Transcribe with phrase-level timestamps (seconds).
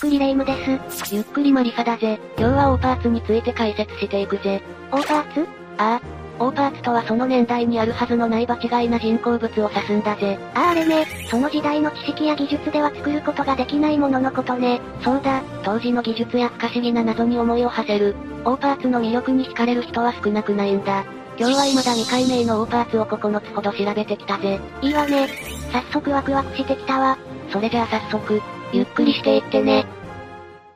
[0.00, 0.54] くりレ夢ムで
[0.90, 1.14] す。
[1.14, 2.20] ゆっくりマリサだぜ。
[2.38, 4.62] 今日はオーパーツについて解説していくぜ。
[4.92, 5.48] オーパーツ？
[5.78, 6.00] ああ。
[6.38, 10.38] オーパーツとはその年代にあるはずのない場違いな人工物を指すんだぜ。
[10.54, 14.80] あああれね、その時代の知識や技術では作ることができないもののことね。
[15.02, 18.14] そうだ、当時の技術や不可思議な謎に思いを馳せる。
[18.44, 21.04] オーパーツの魅力に惹かれる人は少なくないんだ。
[21.38, 24.60] 今日は未だ未解明のオーパーツを9つほど調べてきたぜ。
[24.82, 25.28] いいわね。
[25.72, 27.16] 早速ワクワクしてきたわ。
[27.50, 28.42] それじゃあ早速、
[28.72, 29.86] ゆっくりしていってね。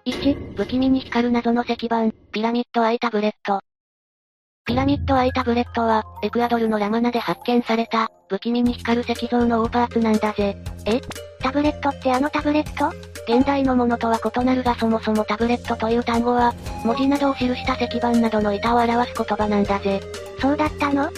[0.06, 3.60] 1、不気味に光る謎の石板、ピラミッドアイタブレット。
[4.64, 10.56] ピラミッドアイタブレットは、エクアドルのラマナで発見された、不気味に光る石像のオーパーツなんだぜ。
[10.86, 11.00] え？
[11.42, 12.94] タブレットってあのタブレット？
[13.32, 16.54] 現代のものとは異なるがそもそもタブレットという単語は、
[16.84, 20.00] 文字などを記した石板などの板を表す言葉なんだぜ。
[20.40, 21.10] そうだったの？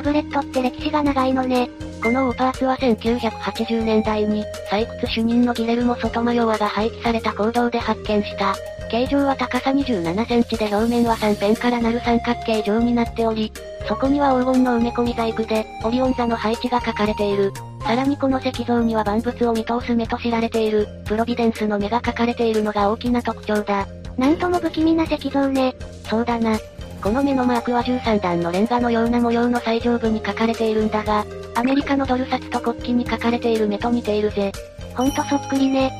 [0.00, 1.68] タブレットって歴史が長いのね。
[2.02, 8.54] このオーパーツは1980年代に、採掘主任のギレルモ・ソトマヨワが廃棄された坑道で発見した。
[8.90, 13.52] 形状は高さ27センチで表面は三辺からなる三角形状になっており、
[13.86, 17.52] そこには黄金の埋め込み細工で、オリオン座の配置が書かれている。
[17.82, 23.86] さらにこの石像には万物を見通す目と知られている、プロビデンスの目が書かれているのが大きな特徴だ。
[24.16, 25.74] なんとも不気味な石像ね。
[26.08, 26.58] そうだな。
[27.02, 34.52] この目のマークは13段のレンガのような模様の最上部に書かれているんだが、アメリカのドル札と国旗に書かれている目と似ているぜ。
[34.94, 35.90] ほんとそっくりね。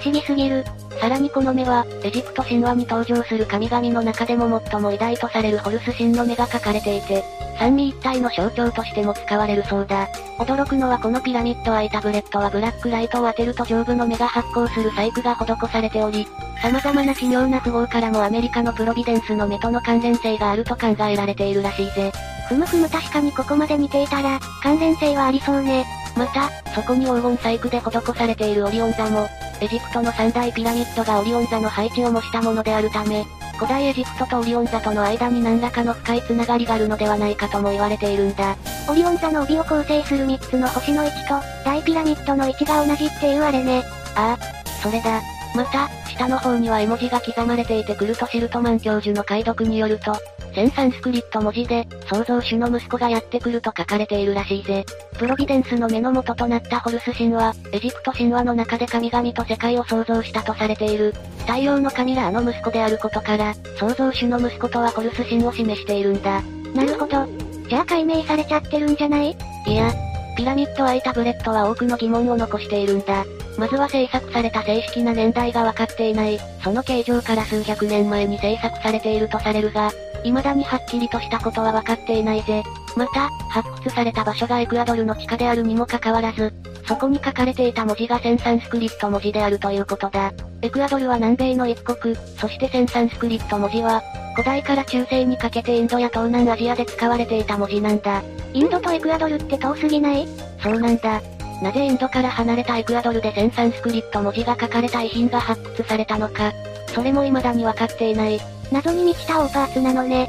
[0.00, 0.64] 不思議すぎる。
[0.98, 7.22] さらにこの目は、エジプト神話に登場する神々の中でも最も偉大とされるホルス神の目が描かれていて、
[7.58, 10.08] 三位一体の象徴としても使われるそうだ。
[10.38, 16.26] 驚くのはこのピラミッドアイタブレットはブラックライトを当てると上部の目が発光する細工が施されており、
[16.62, 22.10] 様々な奇妙な符号からもアメリカのプロビデンスの目との関連性があると考えられているらしいぜ。
[22.48, 25.84] ふむふむ確かにここまで似ていたら、関連性はありそうね。
[26.16, 29.28] また、そこに黄金細工で施されているオリオン座も、
[29.60, 38.56] エジプトの三大ピラミッドがオリオン座の配置を模したものであるため、古代エジプトとオリオン座との間に何らかの深いつながりがあるのではないかとも言われているんだ。
[38.88, 41.34] オリオン座の帯を構成する3つの星の位置と、
[41.64, 43.82] 大ピラミッドの位置が同じっていうあれね。
[44.16, 45.20] ああ、それだ。
[45.54, 50.16] また、下の方には絵文字が刻まれていてクルト・シルトマン教授の解読によると、
[50.54, 54.84] センサンスクリット文字で、創造主の息子がやってくると書かれているらしいぜ。
[55.18, 61.14] プロビデンスの目の元となったホルス神は、エジプト神話の中で神々と世界を創造したとされている。
[61.46, 66.42] 太陽の神ラーの息子であることから、創造主の息子とはホルス神を示しているんだ。
[66.74, 67.26] なるほど。
[67.68, 69.36] じゃあ解明されちゃってるんじゃない？
[69.66, 69.92] いや、
[70.36, 73.24] ピラミッドアイタブレットは多くの疑問を残しているんだ。
[73.58, 79.90] まずは制作された正式な年代が分かっていない、その形状から数百年前に制作されているとされるが、
[80.24, 82.62] 未だにはっきりとしたことは分かっていないぜ。
[82.96, 86.52] また、発掘された場所がエクアドルの地下であるにもかかわらず、
[86.86, 90.32] そこに書かれていた文字がセンサンスクリット文字であるということだ。
[90.62, 94.02] エクアドルは南米の一国、そしてセンサンスクリット文字は、
[94.34, 98.22] 古代から中世にかけてインドや東南アジアで使われていた文字なんだ。
[98.52, 100.26] インドとエクアドルって遠すぎない？
[100.62, 101.20] そうなんだ。
[101.62, 106.52] なぜインドから離れたエクアドルでセンサンスクリット文字が書かれた遺品が発掘されたのか、
[106.94, 108.40] それも未だに分かっていない。
[108.72, 110.28] 謎に満ちたオーパーツなのね。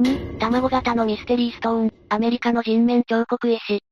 [0.00, 3.82] 2、卵型のミステリーストーン、アメリカの人面彫刻石。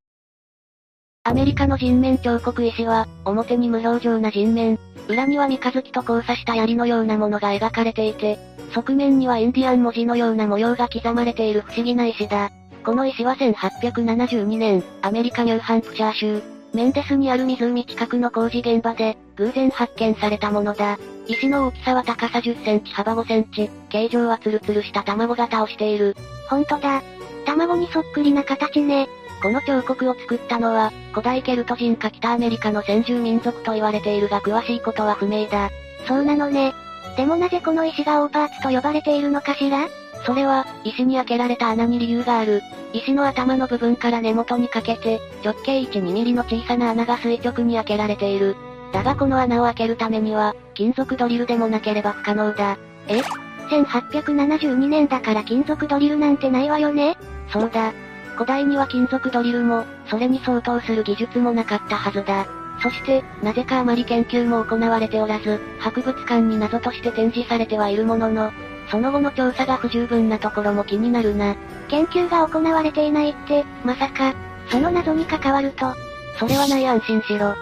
[1.25, 4.79] アメリカの人面彫刻石は、表に無表情な人面、
[5.09, 8.39] 裏には三日月と交差した槍のようなものが描かれていて、
[8.73, 12.51] 側面にはインディアン文字のような模様が刻まれている不思議な石だ。
[12.85, 20.99] この石は1872年、アメリカニューハンプシャー州、メンデスにある湖近くの工事現場で、偶然発見されたものだ。
[21.27, 26.15] 石の大きさは高さ10センチ幅5センチ、形状はツルツルした卵型をしている。
[26.49, 27.03] ほんとだ。
[27.45, 29.09] 卵にそっくりな形ね。
[29.43, 35.71] この彫刻を作ったのは、古代ケルト人か北アメリカの先住民族と言われているが詳しいことは不明だ。
[36.07, 36.75] そうなのね。
[37.17, 39.89] でもなぜこの石がオーパーツと呼ばれているのかしら？
[40.25, 42.63] それは、石に開けられた穴に理由がある。
[42.99, 48.57] 石の頭の部分から根元にかけて、直径1、2ミリの小さな穴が垂直に開けられている。
[48.93, 52.79] だがこの穴を開けるためには、金属ドリルでもなければ不可能だ。
[53.09, 53.21] え
[53.69, 57.17] ?1872 年だから金属ドリルなんてないわよね？
[57.53, 57.93] そうだ。
[58.35, 62.47] 古代には金属ドリルも、それに相当する技術もなかったはずだ。
[62.83, 68.53] そして、なぜかあまり研究も行われておらず、博物館に謎として展示されてはいるものの、
[68.91, 71.57] その後の調査が不十分なところも気になるな。
[71.89, 74.35] 研究が行われていないって、まさか、
[74.71, 75.95] その謎に関わると、
[76.39, 77.55] それはない安心しろ。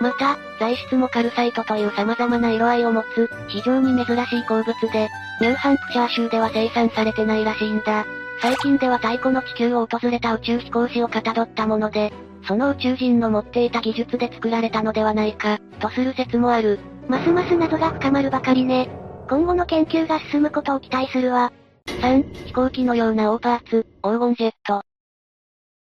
[0.00, 5.08] また、材質もカルサイトという様々な色合いを持つ、非常に珍しい鉱物で、
[5.40, 8.06] ニューハンプシャー州では生産されてないらしいんだ。
[8.40, 12.12] 最近では太古の地球を訪れた宇宙飛行士をかたどったもので、
[12.46, 16.78] その宇宙人の持っていた技術で作られたのではないか、とする説もある。
[17.08, 18.88] ますます謎が深まるばかりね。
[19.28, 21.52] 今後の研究が進むことを期待するわ。
[21.86, 24.82] 3、飛行機のようなオーパーツ、黄金ジェット。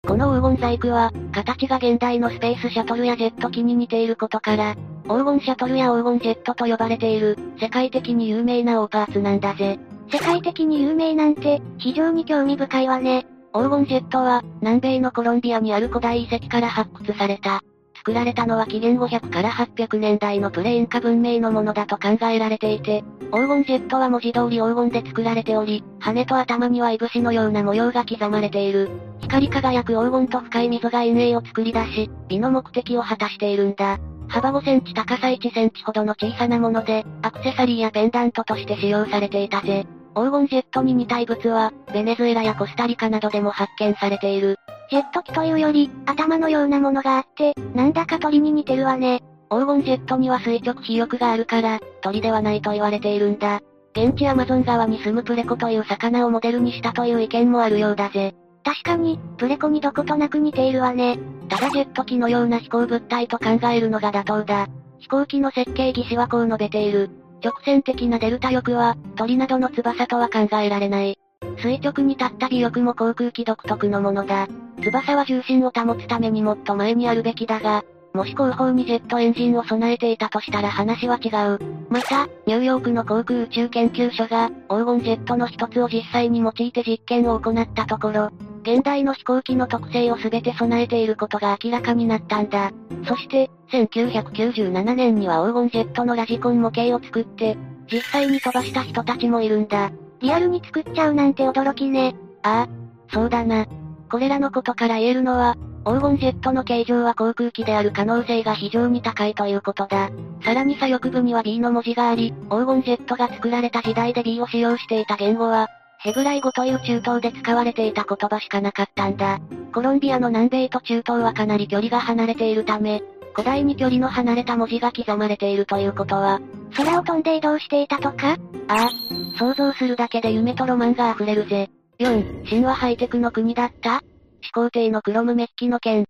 [0.08, 4.76] この黄金細工は、形が現代のスペースシャトルやジェット機に似ていることから、
[5.06, 9.80] 黄金シャトルや黄金ジェットと呼ばれている、世界的に有名なオーパーツなんだぜ。
[10.12, 13.26] 世界的に有名なんて、非常に興味深いわね。
[13.54, 17.62] 黄金ジェットは、南米のコロンビアにある古代遺跡から発掘された。
[18.06, 23.02] 作られたのは紀元500から800年代のプレインカ文明のものだと考えられていて、
[23.32, 28.90] 黄金ジェットは文字通り黄金で作られており、羽と頭にはいぶしのような模様が刻まれている。
[29.22, 33.98] 光り輝く黄金と深い溝が陰影を作り出し、美の目的を果たしているんだ。
[34.28, 39.88] 幅5センチ高さ1センチほどの小さなもので、アクセサリーやペンダントとして使用されていたぜ。
[40.14, 44.60] 黄金ジェットに似た異物は、ベネズエラやコスタリカなどでも発見されている。
[44.94, 49.24] ジェット機というより、頭のようなものがあって、なんだか鳥に似てるわね。
[49.50, 53.62] 黄金ジェットには垂直飛翼があるから、鳥ではないと言われているんだ。
[53.98, 58.36] 現地アマゾン川に住むプレコという魚をモデルにしたという意見もあるようだぜ。
[58.64, 61.18] 確かに、プレコにどことなく似ているわね。
[61.50, 64.68] ただジェット機のような飛行物体と考えるのが妥当だ。
[65.00, 67.10] 飛行機の設計技師はこう述べている。
[67.44, 71.18] 直線的なデルタ翼は、鳥などの翼とは考えられない。
[71.58, 74.48] 垂直に立った尾翼も航空機独特のものだ。
[74.82, 81.60] 翼は重心を保つためにもっと前にあるべきだが、もし後方にジェットエンジンを備えていたとしたら話は違う。
[81.90, 88.30] また、ニューヨークの航空宇宙研究所が、黄金ジェットの一つを実際に用いて実験を行ったところ、
[88.62, 92.72] 現代の飛行機の特性を全て備えていることが明らかになったんだ。
[93.08, 97.58] そして、1997年には黄金ジェットのラジコン模型を作って、
[97.92, 99.92] 実際に飛ばした人たちもいるんだ。
[100.24, 102.16] リアルに作っちゃうなんて驚きね。
[102.44, 103.68] ああ、そうだな。
[104.10, 110.12] これらのことから言えるのは、黄金ジェットの形状は航空機である可能性が非常に高いということだ。
[110.46, 115.68] さらに左翼部には B の文字があり、黄金ジェットが作られた時代で B を使用していた言語は、
[116.00, 119.40] ヘブライ語という中東で使われていた言葉しかなかったんだ。
[119.74, 126.40] コロンビアの南米と中東はかなり距離が離れているため、古代に距離の離れた文字が刻まれているということは、
[126.76, 128.38] 空を飛んで移動していたとか？
[128.68, 128.90] ああ、
[129.38, 131.70] 想像するだけで夢とロマンが溢れるぜ。
[132.00, 134.02] 4、神話ハイテクの国だった？
[134.42, 136.06] 始皇帝のクロムメッキの剣。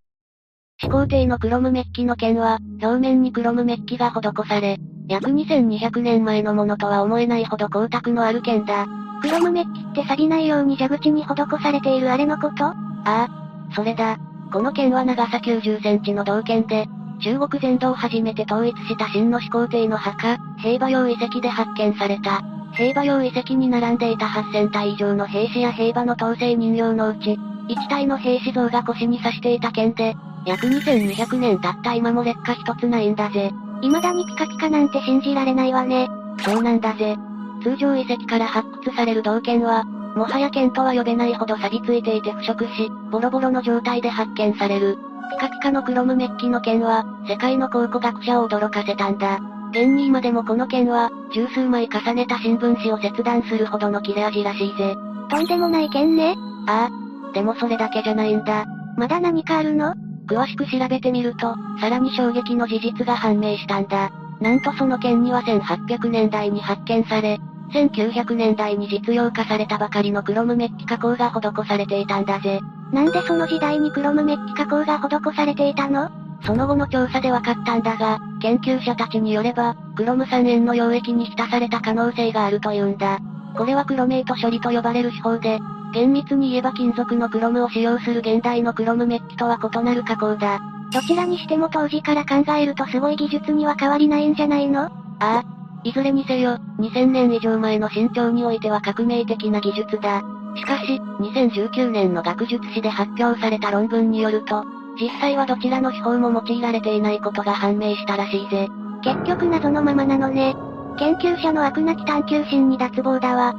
[0.82, 4.78] 始皇帝のクロムメッキの剣は、表面にクロムメッキが施され、
[5.08, 8.86] 約2200年前のものとは思えないほど光沢のある剣だ。
[9.22, 11.28] クロムメッキって錆びないように蛇口に施
[11.62, 12.66] されているあれのこと？
[12.66, 12.74] あ
[13.06, 13.28] あ、
[13.74, 14.18] それだ。
[14.52, 16.88] この剣は長さ90センチの銅剣で、
[17.24, 22.42] 中国全土を初めて統一した真の始皇帝の墓、平馬洋遺跡で発見された。
[22.74, 27.40] 平馬洋遺跡に並んでいた8000体以上の兵士や兵馬の統制人形のうち、
[27.70, 30.16] 1体の兵士像が腰に刺していた剣で、
[30.46, 33.52] 約2200年経った今も劣化一つないんだぜ。
[33.82, 36.10] 未だにピカピカなんて信じられないわね。
[36.40, 37.16] そうなんだぜ。
[37.64, 39.86] 通常遺跡から発掘される銅剣は、
[40.16, 44.98] もはや剣とは呼べないほど錆びついていて腐食し、ボロボロの状態で発見される。
[45.32, 49.40] ピカピカのクロムメッキの剣は、世界の考古学者を驚かせたんだ。
[49.72, 54.96] 現に今でもこの剣は、十数枚重ねた新聞紙を切断するほどの切れ味らしいぜ。
[55.30, 56.36] とんでもない剣ね。
[56.68, 57.34] ああ。
[57.34, 58.66] でもそれだけじゃないんだ。
[58.98, 59.96] まだ何かあるの？
[60.28, 64.12] 詳しく調べてみると、さらに衝撃の事実が判明したんだ。
[64.40, 67.40] なんとその剣には1800年代に発見され、
[67.72, 72.60] 1900年代に実用化されたばかりのクロムメッキ加工が施されていたんだぜ。
[72.92, 76.12] なんでその時代にクロムメッキ加工が施されていたの？
[76.46, 83.20] その後の調査で分かったんだが、研究者たちによれば、クロム酸塩の溶液に浸された可能性があるというんだ。
[83.56, 85.60] これはクロメイト処理と呼ばれる手法で、
[85.94, 90.60] 厳密に言えば金属のクロムを使用する現代のクロムメッキとは異なる加工だ。
[90.92, 94.84] どちらにしても当時から考えるとすごい技術には変わりないんじゃないの？
[94.84, 94.90] あ
[95.20, 95.44] あ。
[95.84, 100.22] いずれにせよ、2000年以上前の身長においては革命的な技術だ。
[100.56, 104.64] しかし、2019年の学術誌で発表された論文によると、
[105.00, 108.70] 実際はどちらの手法も用いられていないことが判明したらしいぜ。
[109.04, 110.56] 結局謎のままなのね。
[110.98, 113.56] 研究者の悪なき探求心に脱帽だわ。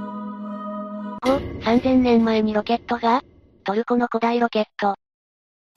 [1.24, 3.22] 5、3000年前にロケットが？
[3.64, 4.94] トルコの古代ロケット。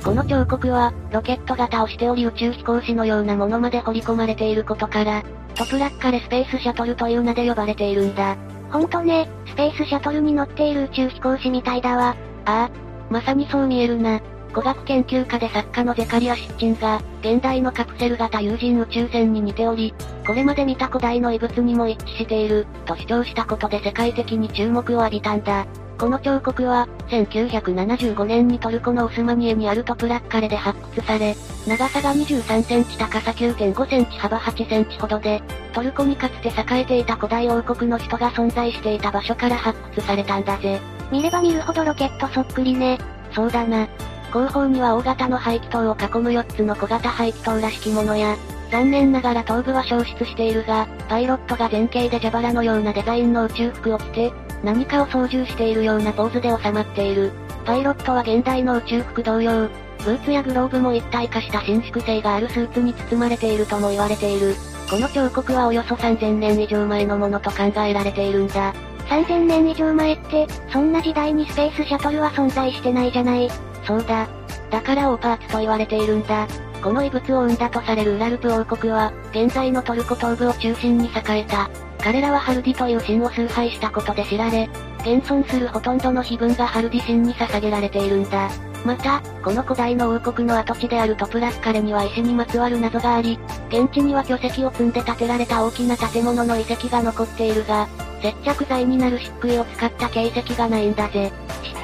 [0.07, 5.21] この彫刻は、ロケット型をしており宇宙飛行士のようなものまで彫り込まれていることから、
[5.53, 8.37] トプラッカレスペースシャトルという名で呼ばれているんだ。
[8.71, 12.15] ほんとね、スペースシャトルに乗っている宇宙飛行士みたいだわ。
[12.45, 12.69] ああ、
[13.09, 14.21] まさにそう見えるな。
[14.57, 19.93] 古学研究家で作家のゼカリア・シッチンが、現代のカプセル型有人宇宙船に似ており、
[20.25, 25.67] これまで見た古代の遺物にも一致している、と主張したことで世界的に注目を浴びたんだ。
[25.99, 31.35] この彫刻は、1975年にトルコのオスマニエにあるトプラッカレで発掘され、
[31.67, 35.39] 長さが23センチ高さ9.5センチ幅8センチほどで、
[35.71, 40.81] トルコにかつて栄えていた古代王国の人が存在していた場所から発掘されたんだぜ。
[41.11, 42.97] 見れば見るほどロケットそっくりね。
[43.31, 43.87] そうだな。
[44.31, 48.35] 後方には大型の排気筒を囲む4つの小型排気筒らしきものや、
[48.71, 57.31] 残念ながら頭部は消失しているが、パイロットが前傾で蛇腹のようなデザインの宇宙服を着て、何かを操縦しているようなポーズで収まっている。
[57.65, 59.69] パイロットは現代の宇宙服同様、
[60.03, 64.55] ブーツやグローブも一体化した伸縮性があるスーツに包まれているとも言われている。
[64.89, 68.73] この彫刻はおよそ3000年以上前のものと考えられているんだ。
[69.09, 73.49] 3000年以上前って、そんな時代にスペースシャトルは存在してないじゃない。
[73.87, 74.27] そうだ。
[74.69, 76.45] だからオーパーツと言われているんだ。
[76.83, 81.69] この遺物を生んだとされるウラルプ王国は、現在のトルコ東部を中心に栄えた。
[82.03, 88.49] 彼らはハルディという神を崇拝したことで知られ、現存するほとんどの碑文がハルディ神に捧げられているんだ。
[88.85, 93.39] また、この古代の王国の跡地であるトプラスカレには石にまつわる謎があり、
[93.69, 97.87] 現地には巨石を積んで建てられた大きな建物の遺跡が残っているが、
[98.21, 101.31] 接着剤になる漆喰を使った形跡がないんだぜ。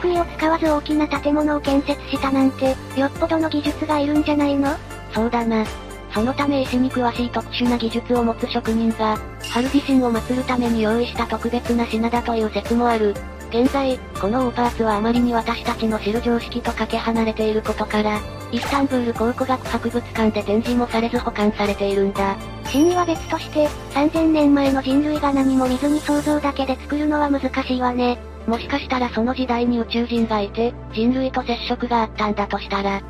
[0.01, 4.75] 漆喰を使わず大きな建物を建設したなんて、よっぽどの技術がいるんじゃないの？
[5.13, 5.65] そうだな。
[6.13, 9.17] そのため石に詳しい特殊な技術を持つ職人が、
[9.49, 13.15] ハルディ神を祀るために用意した特別な品だという説もある。
[13.49, 18.19] 現在、このオーパーツはあまりに私たちの知る常識とかけ離れていることから、
[18.53, 22.37] イスタンブール考古学博物館で展示もされず保管されているんだ。
[22.65, 28.19] 真意は別として、3000年前の人類が何も見ずに想像だけで作るのは難しいわね。
[28.45, 33.01] もしかしたらその時代に宇宙人がいて、人類と接触があったんだとしたら。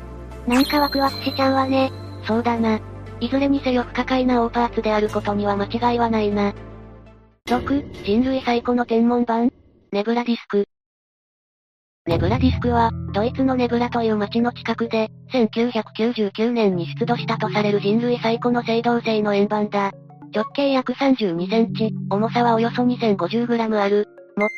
[0.48, 1.92] なんかワクワクしちゃうわね。
[2.26, 2.80] そうだな。
[3.20, 6.54] いずれにせよ不可解なオーパーツであることには間違いはないな。
[7.48, 9.48] 6、人類最古の天文板
[9.92, 10.66] ネブラディスク。
[12.06, 19.90] ネブラディスクは、ドイツのネブラという町の近くで、1999年に出土したとされる人類最古の青銅製の円盤だ。
[20.34, 24.06] 直径約32センチ、重さはおよそ 2050g ある。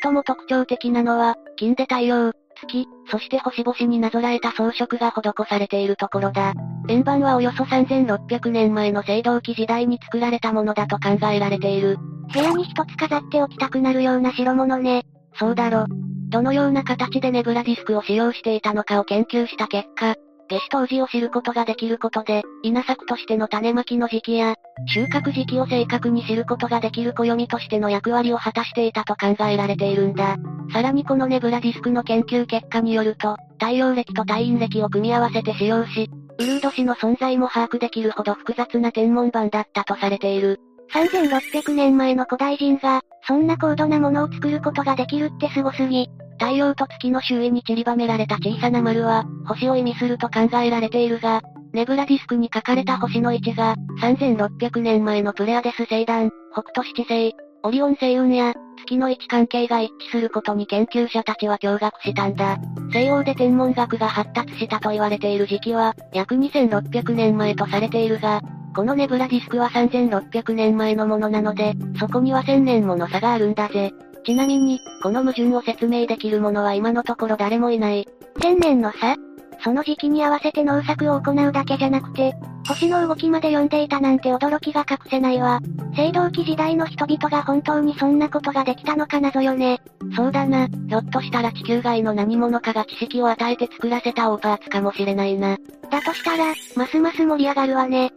[0.03, 6.53] 最も特徴的なのは、金で太陽、月、そして星々になぞらえた装飾が施されているところだ。
[6.89, 11.99] 円盤はおよそ3600年前の青銅器時代に作られたものだと考えられている。
[12.33, 15.05] 部屋に一つ飾っておきたくなるような代物ね。
[15.39, 15.85] そうだろ。
[16.29, 20.15] どのような形でネブラディスクを使用していたのかを研究した結果、
[20.49, 24.55] 夏至当時を知ることができることで、稲作としての種まきの時期や、
[24.87, 30.37] 収穫時期を正確に知ることができる暦としての役割を果たしていたと考えられているんだ。
[30.73, 40.61] さらにこのネブラディスクの研究結果によると、太陽暦と太陰暦を組み合わせて使用し、ウルード氏の存在も把握できるほど複雑な天文板だったとされている。
[40.93, 46.09] 3600年前の古代人が、そんな高度なものを作ることができるってすごすぎ。
[46.39, 57.35] 太陽と月の周囲に散りばめられた小さな丸は、星を意味すると考えられているが、ネブラディスクに書かれた星の位置が、3600年前のプレアデス星団、北斗七星、
[57.67, 62.59] オリオン星雲や、月の位置関係が一致することに研究者たちは驚愕したんだ。
[62.93, 68.41] 西欧で天文学が発達したと言われている時期は、約2600年前とされているが、
[68.77, 73.93] このネブラディスクは3600年前のものなので、そこには1000年もの差があるんだぜ。
[74.25, 78.07] ちなみに、この矛盾を説明できる者は今のところ誰もいない。
[78.41, 79.17] 千年の差？
[79.63, 82.35] その時期に合わせて農作を行うだけじゃなくて、
[82.69, 85.61] 星の動きまで読んでいたなんて驚きが隠せないわ。
[85.97, 89.81] 青銅器時代の人々が本当にそんなことができたのか謎よね。
[90.15, 95.57] そうだな、ひょっとしたら地球外の何者かが知識を与えて作らせたオーパーツかもしれないな。
[95.91, 98.13] だとしたら、ますます盛り上がるわね。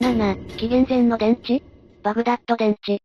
[0.00, 1.62] 7、紀元前の電池？
[2.02, 3.00] バグダッド電池。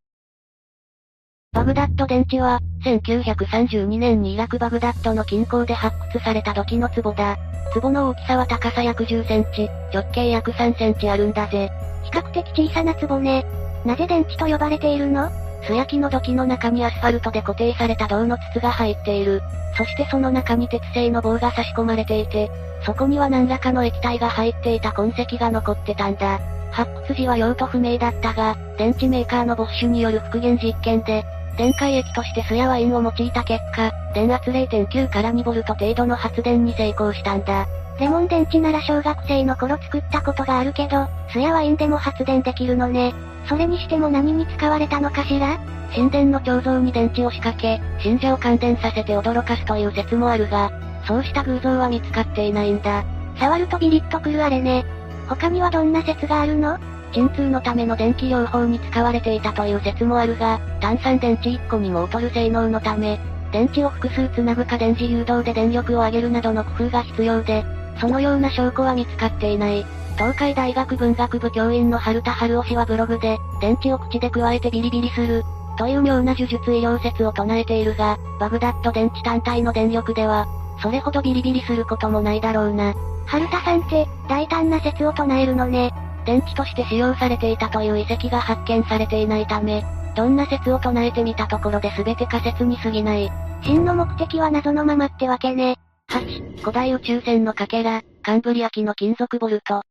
[1.60, 7.38] バグダッド電池は、1932年にイラクバグダッドの近郊で発掘された土器の壺だ。
[7.74, 11.70] 壺の大きさは高さ約10センチ、直径約3センチあるんだぜ。
[12.04, 13.46] 比較的小さな壺ね。
[13.84, 15.30] なぜ電池と呼ばれているの？
[15.68, 19.42] 素焼きの土器の中にアスファルトで固定された銅の筒が入っている。
[19.76, 22.50] そしてその中に鉄製の棒が差し込まれていて、
[22.86, 26.40] そこには何らかの液体が入っていた痕跡が残ってたんだ。
[26.72, 31.26] 発掘時は用途不明だったが、電池メーカーのボッシュによる復元実験で、
[31.60, 37.68] 電解液として酢やワインを用いた結果、電圧0.9から2ボルト程度の発電に成功したんだ。
[38.00, 43.14] レモン電池なら小学生の頃作ったことがあるけど、酢やワインでも発電できるのね。
[43.50, 45.60] それにしても何に使われたのかしら？
[45.94, 50.72] 神殿の彫像に電池を仕掛け、信者を感電させて驚かすという説もあるが、
[51.06, 53.04] そうした偶像は見つかっていないんだ。
[53.38, 54.86] 触るとビリッとくるあれね。
[55.28, 56.80] 他にはどんな説があるの？
[57.10, 63.20] 鎮痛のための電気療法に使われていたという説もあるが、単三電池1個にも劣る性能のため、
[63.52, 67.66] 電池を複数つなぐか電磁誘導で電力を上げるなどの工夫が必要で、
[68.00, 69.86] そのような証拠は見つかっていない。
[70.18, 75.44] 東海大学文学部教員の春田春夫氏はブログで、電池を口で加えてビリビリする、
[75.78, 80.46] という妙な呪術医療説を唱えているが、バグダッド電池単体の電力では、
[80.82, 82.94] それほどビリビリすることもないだろうな。
[83.26, 85.94] 春田さんって、大胆な説を唱えるのね。
[86.26, 89.84] 電池として使用されていたという遺跡が発見されていないため、
[90.16, 93.32] どんな説を唱えてみたところで全て仮説に過ぎない。
[93.64, 95.78] 真の目的は謎のままってわけね。
[96.10, 99.82] 8、古代宇宙船のかけら、カンブリア紀の金属ボルト。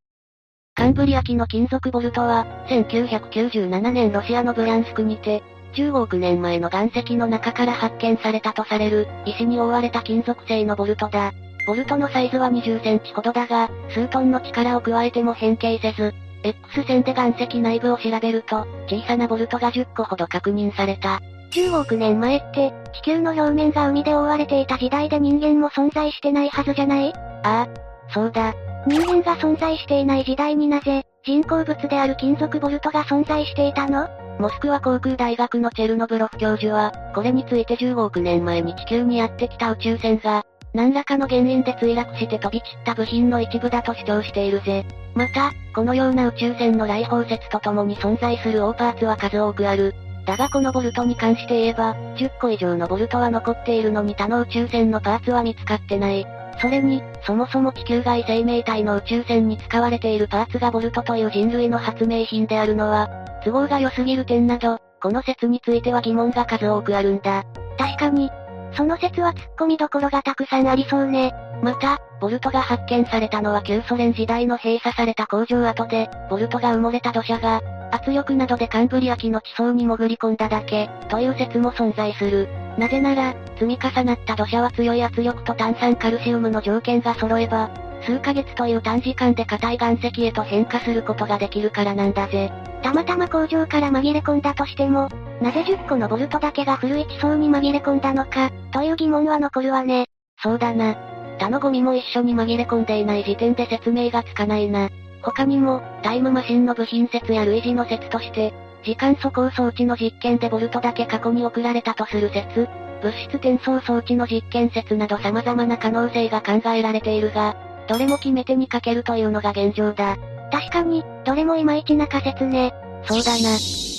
[0.74, 5.42] カンブリア紀の金属ボルトは、1997年ロシアのブランスクにて、
[5.74, 11.32] 15億年前の岩石の中から発見されたとされる、石に覆われた金属製のボルトだ。
[11.68, 21.20] ボルトのサイズは20センチほどだが、数トンの力を加えても変形せず、X 線で岩石内部を調べると、小さなボルトが10個ほど確認された。
[21.50, 27.12] 15億年前って、地球の表面が海で覆われていた時代で人間も存在してないはずじゃない？
[27.42, 27.68] ああ、
[28.14, 28.54] そうだ。
[28.86, 34.08] 人間が存在していない時代になぜ、人工物である金属ボルトが存在していたの？
[34.38, 44.84] モスクワ航空大学のチェルノブロフ教授は、これについて15億年前に地球にやってきた宇宙船が、何らかの原因で墜落して飛び散った部品の一部だと主張しているぜ。
[45.14, 49.94] また、このような宇宙船の来訪説とともに存在する大パーツは数多くある。
[50.26, 56.26] だがこのボルトに関して言えば、10個以上のボルトは残っているのに他の宇宙船のパーツは見つかってない。
[56.60, 63.08] それに、そもそも地球外生命体の宇宙船に使われているパーツがボルトという人類の発明品であるのは、
[63.44, 67.44] 都合が良すぎる点など、この説については疑問が数多くあるんだ。
[67.78, 68.30] 確かに、
[68.72, 71.34] その説は突っ込みどころがたくさんありそうね。
[71.62, 82.48] また、ボルトが発見されたのは旧ソ連時代の閉鎖された工場跡で、ボルトが埋もれた土砂が、圧力などでカンブリア紀の地層に潜り込んだだけ、という説も存在する。
[82.76, 87.70] なぜなら、積み重なった土砂は強い圧力と炭酸カルシウムの条件が揃えば、
[88.02, 92.52] 数ヶ月という短時間で硬い岩石へと変化することができるからなんだぜ。
[92.82, 95.08] たまたま工場から紛れ込んだとしても、
[95.40, 100.06] なぜ10個のボルトだけが古い地層に紛れ込んだのか、という疑問は残るわね。
[100.40, 100.96] そうだな。
[101.38, 104.90] 他のゴミも一緒に紛れ込んでいない時点で説明がつかないな。
[105.22, 108.52] 他にも、タイムマシンの部品説や類似の説として、
[108.84, 112.68] 時間速行装置の実験でボルトだけ過去に送られたとする説、
[113.02, 117.56] 物質転送装置の実験説など様々な可能性が考えられているが、
[117.88, 120.16] どれも決め手にかけるというのが現状だ。
[120.52, 122.72] 確かに、どれもいまいちな仮説ね。
[123.04, 123.48] そうだな。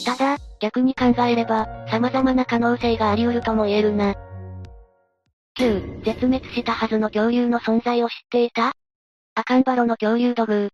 [0.05, 4.15] ただ、逆に考えれば、様々な可能性があり得るとも言えるな。
[5.57, 8.73] 9、絶滅したはずの恐竜の存在を知っていた？
[9.35, 10.69] アカンバロの恐竜土偶。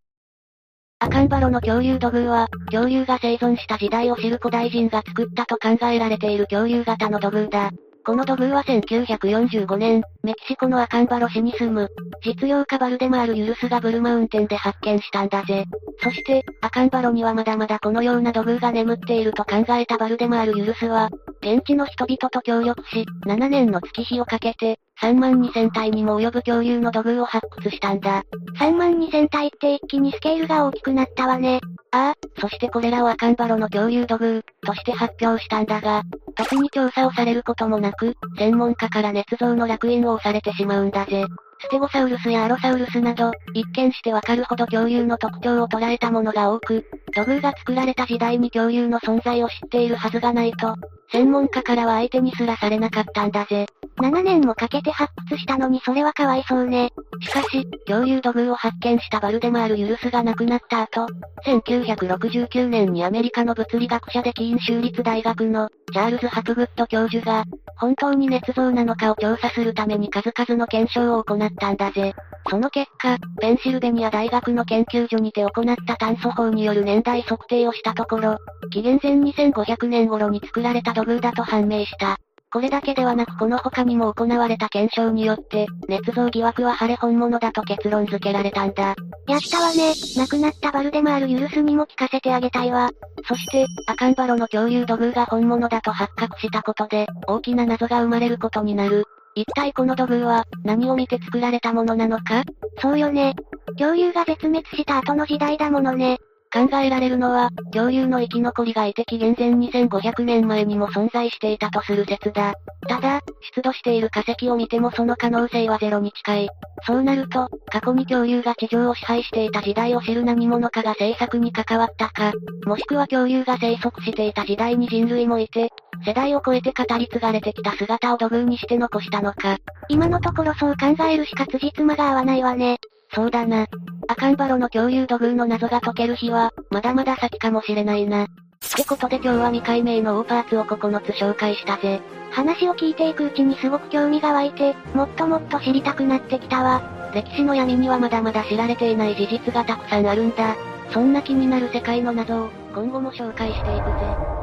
[1.00, 7.72] アカンバロの恐竜土偶は、恐竜が生存した時代を知る古代人が作ったと考えられている恐竜型の土偶だ。
[8.06, 11.90] この土偶は1945年、メキシコのアカンバロ市に住む、
[12.24, 15.66] 実業家バルデマール・ユルスがブルマウンテンで発見したんだぜ。
[16.04, 21.10] そして、アカンバロにはまだまだこのような土偶が眠っていると考えたバルデマール・ユルスは、
[21.42, 28.24] 現地の人々と協力し、7年の月日をかけて、3万2000体にも及ぶ恐竜の土偶を発掘したんだ。
[28.60, 31.60] 3万2000体って一気にスケールが大きくなったわね。
[31.92, 36.04] ああ、そしてこれらをアカンバロの恐竜土偶、として発表したんだが、
[36.36, 41.26] 特に調査をされることもなく、専門家から捏造の楽園を押されてしまうんだぜ。
[41.60, 50.76] ステゴサウルスやアロサウルスなど、一見してわかるほど恐竜の特徴を捉えたものが多く、土偶が作られた時代に恐竜の存在を知っているはずがないと、
[51.12, 53.66] 専門家からは相手にすらされなかったんだぜ。
[53.98, 56.92] 7年もかけて発掘したのにそれはかわいそうね。
[57.22, 61.08] しかし、恐竜土偶を発見したバルデマール・ユルスが亡くなった後、
[61.46, 67.46] 1969年にアメリカの物理学者でキーン州立大学の、チャールズ・ハプグッド教授が、
[67.78, 72.14] 本当に捏造なのかを調査するために数々の検証を行ったんだぜ。
[72.50, 78.38] その結果、ペンシルベニア大学の研究所にて行った炭素法による年代測定をしたところ、
[78.72, 82.18] 紀元前2500年頃に作られた土偶だと判明した。
[82.52, 88.96] これだけではなくこの他にも行われた検証によって、捏造疑惑は晴れ本物だと結論付けられたんだ。
[89.28, 89.94] やったわね。
[90.16, 92.92] 亡くなったバルデマール・ユルスにも聞かせてあげたいわ。
[93.28, 99.06] そして、アカンバロの恐竜土偶が本物だと発覚したことで、大きな謎が生まれることになる。
[99.36, 102.44] 一体この土偶は、何を見て作られたものなのか？
[102.82, 103.36] そうよね。
[103.78, 106.20] 恐竜が絶滅した後の時代だものね。
[106.54, 112.54] 考えられるのは、恐竜の生き残りがいて紀元前2500年前にも存在していたとする説だ。
[112.88, 113.22] ただ、
[113.56, 116.50] 出土している化石を見てもその可能性はゼロに近い。
[116.86, 122.32] そうなると、過去に恐竜が地上を支配していた時代を知る何者かが制作に関わったか、
[122.66, 125.70] もしくは恐竜が生息していた時代に人類もいて、
[126.06, 129.58] 世代を超えて語り継がれてきた姿を土偶にして残したのか。
[129.90, 132.78] 今のところそう考えるしか辻褄が合わないわね。
[133.14, 133.68] そうだな。
[134.08, 138.24] 赤んバロの恐竜土偶の謎が解ける日は、まだまだ先かもしれないな。
[138.24, 138.28] っ
[138.76, 142.02] てことで今日は未解明の大パーツを9つ紹介したぜ。
[142.32, 146.82] 話を聞いていくうちにすごく興味が湧いて、もっともっと知りたくなってきたわ。
[147.14, 150.56] 歴史の闇にはまだまだ知られていない事実がたくさんあるんだ。
[150.92, 154.36] そんな気になる世界の謎を、今後も紹介していくぜ。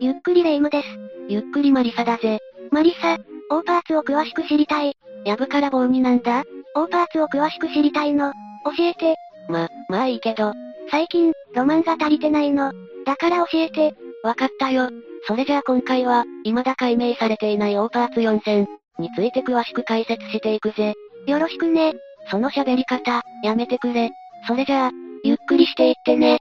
[0.00, 0.88] ゆっくりレ夢ムです。
[1.28, 2.38] ゆっくりマリサだぜ。
[2.70, 3.16] マリサ、
[3.48, 4.96] 大パーツを詳しく知りたい。
[5.24, 6.44] やぶから棒になんだ？
[6.74, 8.32] 大パーツを詳しく知りたいの。
[8.76, 9.16] 教えて。
[9.48, 10.52] ま、まあいいけど。
[10.90, 12.72] 最近、ロマンが足りてないの。
[13.04, 13.94] だから教えて。
[14.22, 14.90] わかったよ。
[15.28, 18.66] それじゃあ今回は、未だ解明されていない大パーツ4000
[18.98, 20.94] について詳しく解説していくぜ。
[21.26, 21.94] よろしくね。
[22.30, 24.10] その喋り方、やめてくれ。
[24.48, 24.90] それじゃあ、
[25.22, 26.40] ゆっくりしていってね。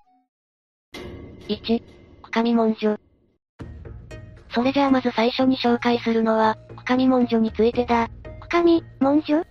[1.47, 1.83] 1、
[2.23, 2.97] 深見文書。
[4.55, 8.07] それじゃあまず最初に紹介するのは、深見文書についてだ。
[8.39, 9.41] 深見、文書？
[9.41, 9.43] っ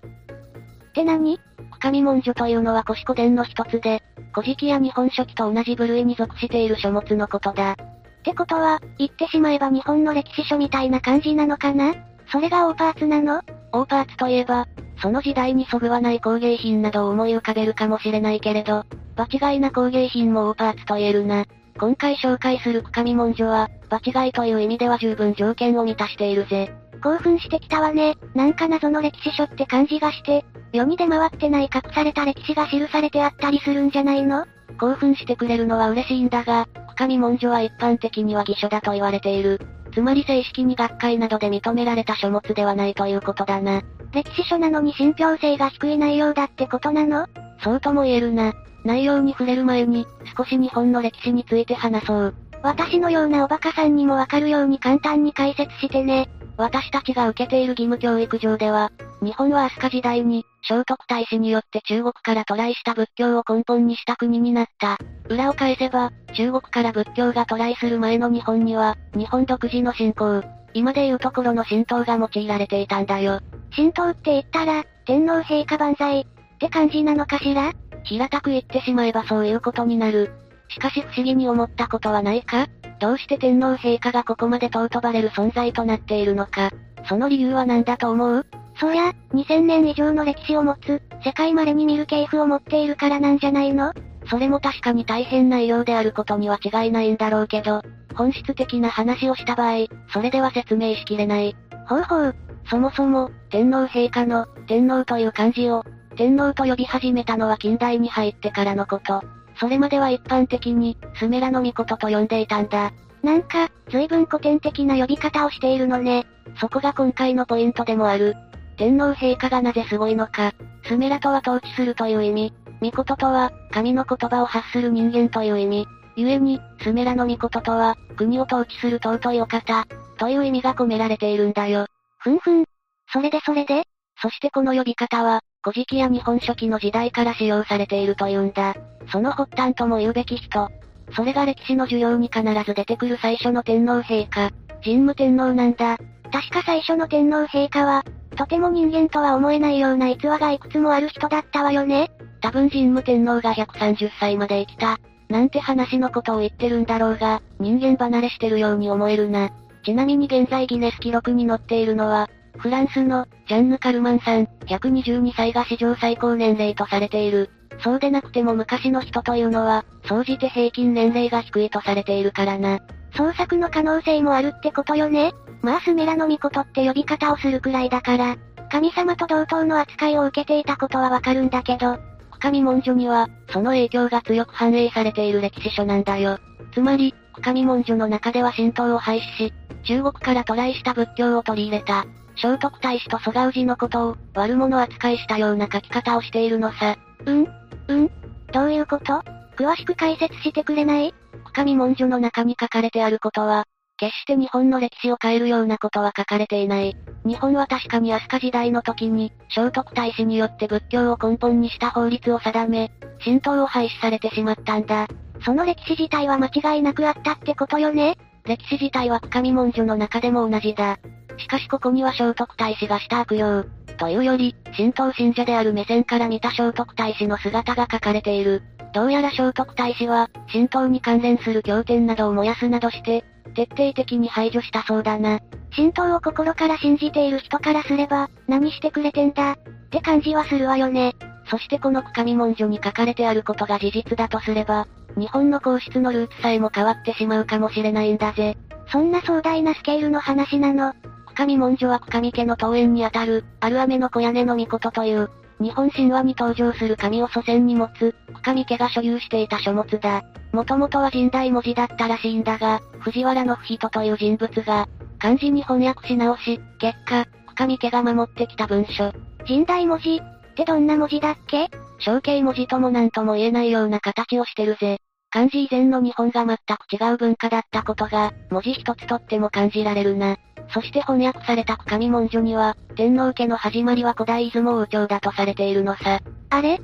[0.95, 1.39] て何？
[1.73, 7.73] 深見文書というのは古史伝の一つで、古事記や日本書紀と同じ部類に属している書物のことだ。
[7.73, 7.77] っ
[8.25, 11.95] てことは、言ってしまえば日本の歴史書みたいな感じなのかな？
[12.33, 13.43] それが大パーツなの？
[13.73, 14.67] 大パーツといえば、
[15.03, 18.87] その時代にそぐわない工芸品などを思い浮かべるかもしれないけれど、
[19.17, 21.45] 場違いな工芸品も大パーツと言えるな。
[21.77, 23.69] 今回紹介する深見文書は、
[24.01, 26.73] 場違いという意味では十分条件を満たしているぜ。
[27.03, 28.17] 興奮してきたわね。
[28.35, 34.47] なんか謎の歴史書って感じがして、世に出回ってない隠された歴史が記されてあったりするんじゃないの？
[34.81, 39.61] 興奮してくれるのは嬉しいんだが、深見文書は一般的には偽書だと言われている。
[39.93, 43.83] つまり正式に学会などで認められた書物ではないということだな。
[44.13, 47.27] 歴史書なのに信憑性が低い内容だってことなの？
[47.63, 48.53] そうとも言えるな。
[48.85, 52.35] 内容に触れる前に、少し日本の歴史について話そう。
[52.65, 56.31] 私のようなおバカさんにもわかるように簡単に解説してね。
[56.57, 64.97] 私たちが受けている義務教育上では、日本は飛鳥時代に、聖徳太子によって中国から渡来した仏教を根本にした国になった。
[65.29, 73.41] 裏を返せば、中国から仏教が渡来する前の日本には、日本独自の信仰、今でいうところの神道が用いられていたんだよ。
[73.77, 76.27] 神道って言ったら、天皇陛下万歳、っ
[76.59, 77.73] て感じなのかしら？
[78.05, 80.33] 平たく言ってしまえばそういうことになる。
[80.69, 82.67] しかし不思議に思ったことはないか？
[83.01, 86.71] どうして天皇陛下がここまで尊ばれる存在となっているのか？
[87.09, 88.47] その理由は何だと思う？
[88.81, 93.93] そりゃ、2000年以上の歴史を持つ、世界稀に見る系譜を持っているからなんじゃないの？
[94.29, 97.83] それも確かに大変な医療であることには違いないんだろうけど、
[98.15, 101.55] 本質的な話をした場合、それでは説明しきれない。
[101.87, 102.35] ほうほう。
[102.71, 105.85] そもそも、天皇陛下の、天皇という漢字を、
[106.17, 109.23] 天皇と呼び始めたのは近代に入ってからのこと。
[109.57, 112.93] それまでは一般的に、スメラの御事と呼んでいたんだ。
[113.23, 116.27] なんか、随分古典的な呼び方をしているのね。
[116.61, 118.35] そこが今回のポイントでもある。
[118.77, 120.53] 天皇陛下がなぜすごいのか。
[120.85, 122.53] スメラとは統治するという意味。
[122.83, 125.87] 御事とは、神の言葉を発する人間という意味。
[126.17, 129.87] 故に、スメラの御事とは、国を統治する尊いお方、
[130.19, 131.87] という意味が込められているんだよ。
[132.19, 132.65] ふんふん。
[133.13, 133.85] それでそれで
[134.21, 138.75] そしてこの呼び方は、古事記や日本書紀の時代から使用されているというんだ。
[139.11, 140.69] その発端とも言うべき人。
[141.17, 144.51] それが歴史の授業に必ず出てくる最初の天皇陛下、
[144.85, 145.97] 神武天皇なんだ。
[146.31, 148.05] 確か最初の天皇陛下は、
[148.37, 152.11] とても人間とは思えないような逸話がいくつもある人だったわよね。
[152.43, 154.99] 多分神武天皇が130歳まで生きた。
[155.31, 159.49] なんて話のことを言ってるんだろうが、人間離れしてるように思えるな。
[159.83, 167.51] ちなみに現在ギネス記録に載っているのは、フランスの、ジャンヌ・カルマンさん、122歳が史上最高年齢とされている。
[167.81, 172.81] そうでなくても昔の人というのは、総じて平均年齢が低いとされているからな。
[173.17, 175.33] 創作の可能性もあるってことよね。
[175.63, 178.37] まあスメラの御事って呼び方をするくらいだから、
[178.71, 181.99] 神様と同等の扱いを受けていたことはわかるんだけど、
[182.33, 186.39] 深見文書には、その影響が強く反映されている歴史書なんだよ。
[186.73, 189.53] つまり、深見文書の中では神道を廃止し、
[189.85, 192.05] 中国から渡来した仏教を取り入れた、
[192.37, 196.97] 聖徳太子と蘇我氏のことを、悪者扱いしたような書き方をしているのさ。
[197.27, 197.47] うん？
[197.89, 198.11] うん？
[198.53, 199.23] どういうこと？
[199.57, 201.15] 詳しく解説してくれない？
[201.45, 203.65] 深見文書の中に書かれてあることは、
[203.97, 206.97] 決して日本の歴史を変えるようなことは書かれていない。
[207.25, 212.91] 日本は確かに飛鳥時代の時に、聖徳太子によって仏教を根本にした法律を定め、
[213.25, 215.07] 神道を廃止されてしまったんだ。
[215.45, 218.17] その歴史自体は間違いなくあったってことよね？
[218.47, 220.99] 歴史自体は深見文書の中でも同じだ。
[221.39, 223.65] しかしここには聖徳太子がした悪用、
[223.97, 228.63] というより、神道信者である目線から見た聖徳太子の姿が書かれている。
[228.93, 235.41] どうやら聖徳太子は、神道に関連する経典などを燃やすなどして、徹底的に排除したそうだな。
[235.75, 239.57] 神道を心から信じている人からすれば、何してくれてんだ、っ
[239.91, 241.15] て感じはするわよね。
[241.47, 248.57] そしてこの深見文書に書かれてあることが事実だとすれば、日本の皇室のルーツさえも変わってしまうかもしれないんだぜ。
[248.91, 250.95] そんな壮大なスケールの話なの。
[251.27, 255.31] 深見文書は深見家の桃園にあたる、ある雨の小屋根の御事という、
[255.61, 260.23] 日本神話に登場する神を祖先に持つ、深見家が所有していた書物だ。
[260.53, 269.13] もともとは神代文字だったらしいんだが、藤原の不人という人物が、漢字に翻訳し直し、結果、深見家が守ってきた文書。
[269.47, 270.21] 神代文字
[270.55, 271.69] ってどんな文字だっけ？
[271.99, 274.99] 象形文字とも何とも言えないような形をしてるぜ。
[275.31, 280.37] 漢字以前の日本が全く違う文化だったことが、文字一つとっても感じられるな。
[280.73, 286.21] そして翻訳された神文書には、天皇家の始まりは古代出雲王朝だとされているのさ。
[286.51, 286.81] あれ？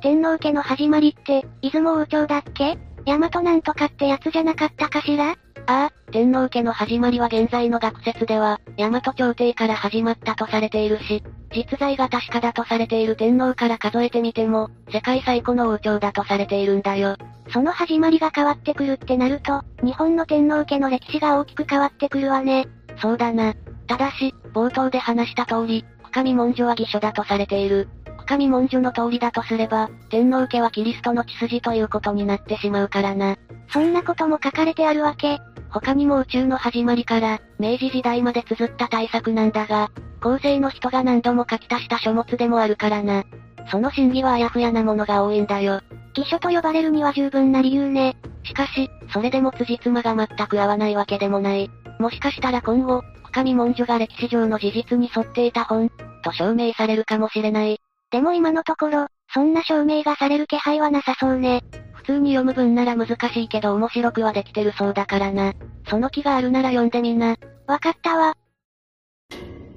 [0.00, 2.78] 天皇家の始まりって、出雲王朝だっけ？
[3.04, 5.36] 大和なんとかってやつじゃなかったかしら？
[5.66, 11.22] ああ、天皇家の始まりは現在の学説では、大和朝廷から始まったとされているし、
[11.54, 17.16] 実在が確かだとされている天皇から数えてみても、世界最古の王朝だとされているんだよ。
[17.52, 22.66] その始まりが変わってくるってなると、日本の天皇家の歴史が大きく変わってくるわね。
[23.00, 23.54] そうだな。
[23.86, 27.88] ただし、冒頭で話した通り、深見文書は偽書だとされている。
[28.22, 33.36] 深見文書の通りだとすれば、天皇家はキリストの血筋ということになってしまうからな。
[33.68, 43.24] そんなことも書かれてあるわけ他にも宇宙の始まりから、明治時代まで綴った大作なんだが、後世の人が何度も書き足した書物でもあるからな。
[43.70, 45.80] その真偽はあやふやなものが多いんだよ。
[46.14, 48.16] 偽書と呼ばれるには十分な理由ね。
[48.44, 51.70] しかし、それでも辻褄が全く合わないわけでもない。
[51.98, 55.90] もしかしたら今後、深見文書が歴史上の事実に沿っていた本、
[56.22, 57.80] と証明されるかもしれない。
[58.12, 61.64] でも今のところ、そんな証明がされる気配はなさそうね。
[61.94, 65.54] 普通に読む分なら難しいけど面白くはできてるそうだからな。
[65.88, 67.36] その気があるなら読んでみな。
[67.66, 68.36] わかったわ。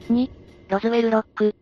[0.10, 0.30] 2、
[0.68, 1.56] ロズウェルロック。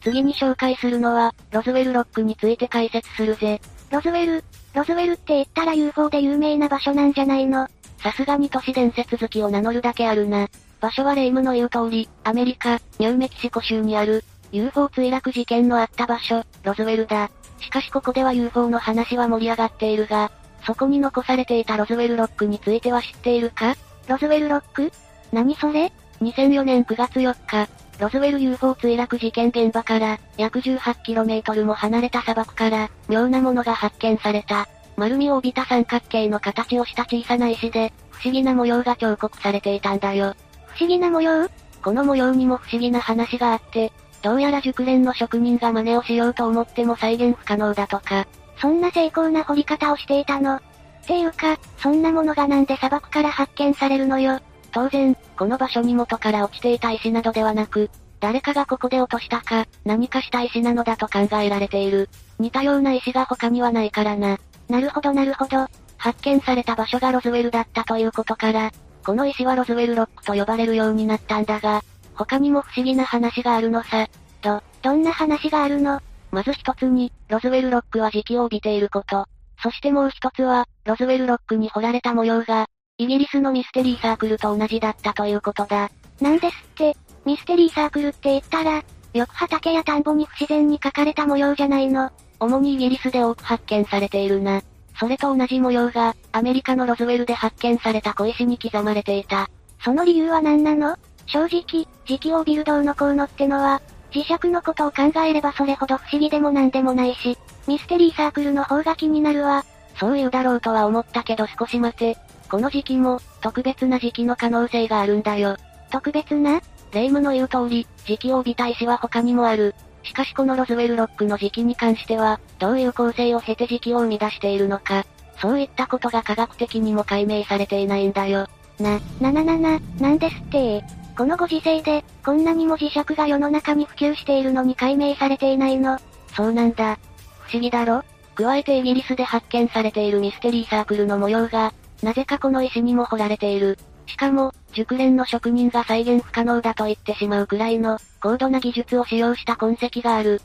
[0.00, 3.60] 次に紹介するのは、ロズウェルロックについて解説するぜ。
[3.92, 7.68] ロズウェル、ロズウェルって言ったら UFO で有名な場所なんじゃないの？
[7.98, 10.48] さすがに都市伝説好きを名乗るだけあるな。
[10.80, 17.30] 場所はレイムの言う通り、アメリカ、ニューメキシコ州にある、UFO 墜落事件のあった場所、ロズウェルだ。
[17.60, 20.30] しかしここでは UFO の話は盛り上がっているが、
[20.66, 23.76] そこに残されていたロズウェルロックについては知っているか？
[24.08, 24.90] ロズウェルロック？
[25.32, 34.68] 何それ ?2004 年9月4日、ロズウェル UFO 墜落事件現場から、約 18km も離れた砂漠から、妙なものが発見された。
[34.96, 40.34] 丸みを帯びた三角形の形をした小さな石で、不思議な模様が彫刻されていたんだよ。
[40.66, 41.48] 不思議な模様？
[41.82, 48.26] この模様にも不思議な話があって、どうやら熟練の職人が真似をしようと思っても再現不可能だとか。
[48.60, 50.56] そんな成功な掘り方をしていたの。
[50.56, 50.60] っ
[51.06, 54.38] ていうか、そんなものがなんで砂漠から発見されるのよ。
[54.72, 62.08] 当然、この場所に元から落ちていた石などではなく、誰かがここで落としたか、何かした石なのだと考えられている。
[62.38, 64.38] 似たような石が他にはないからな。
[64.68, 65.66] なるほどなるほど。
[65.96, 68.70] 発見された場所がロズウェルだったということから、
[69.04, 71.82] この石はロズウェルロックと呼ばれるようになったんだが、
[72.20, 74.06] 他にも不思議な話があるのさ。
[74.42, 76.02] ど、どんな話があるの？
[76.30, 79.24] まず一つに、ロズウェルロックは磁気を帯びていること。
[79.62, 82.66] そしてもう一つは、ロズウェルロックに彫られた模様が、
[82.98, 85.90] イギリスのミステリーサークルと同じだったということだ。
[86.20, 92.10] なんですって、ミステリーサークルって言ったら、よく畑や田んぼに不自然に描かれた模様じゃないの。
[92.38, 94.60] 主にイギリスで多く発見されているな。
[94.98, 99.48] それと同じ模様が、アメリカのロズウェルで発見された小石に刻まれていた。
[99.82, 100.98] その理由は何なの？
[101.32, 107.38] 正直、時期をビルドウのこうのってのは、磁石のことを考えればそれほど不思議でもなんでもないし、
[107.68, 109.64] ミステリーサークルの方が気になるわ。
[109.98, 112.16] そう言うだろうとは思ったけど少し待て。
[112.48, 115.56] この時期も、特別な時期の可能性があるんだよ。
[115.92, 116.60] 特別な？
[116.92, 119.76] 霊夢の言う通り、時期を帯びた石は他にもある。
[120.02, 125.06] しかしこのロズウェルロックの時期に関しては、どういう構成を経て時期を生み出しているのか、
[125.40, 128.48] そういったことが科学的にも解明されていないんだよ。
[128.80, 130.82] な、なななな、なんですって？
[131.16, 135.98] このご時世で、こんなにも磁石が世の中に普及しているのに解明されていないの。
[136.34, 136.98] そうなんだ。
[137.42, 138.02] 不思議だろ？
[138.36, 143.76] 加えてイギリスで発見されているミステリーサークルの模様が、なぜかこの石にも彫られている。
[144.06, 150.40] しかも、熟練の職人が再現不可能だと言ってしまうくらいの、高度な技術を使用した痕跡がある。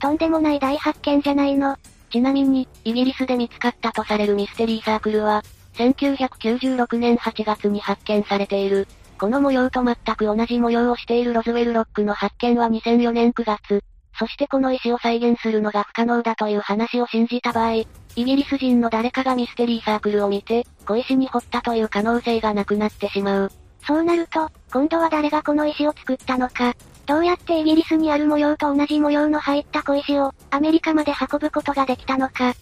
[0.00, 1.76] とんでもない大発見じゃないの。
[2.10, 8.88] ちなみに、イギリスで見つかったとされるミステリーサークルは、1996年8月に発見されている。
[9.18, 13.82] この模様と全く同じ模様をしているロズウェルロックの発見は2004年9月。
[14.18, 23.52] そしてこの石を再現するのが不可能だという話を信じた場合、イギリス人の誰かがミステリーサークルを見て、小石に掘ったという可能性がなくなってしまう。
[23.86, 26.74] そうなると、今度は誰がこの石を作ったのか。
[27.06, 32.54] どうやってイギリスにある模様と同じ模様の入った小石を、アメリカまで運ぶことができたのか。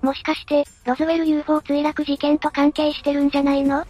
[0.00, 3.84] もしかして、ロズウェル UFO 墜落事件と関係してるんじゃないの、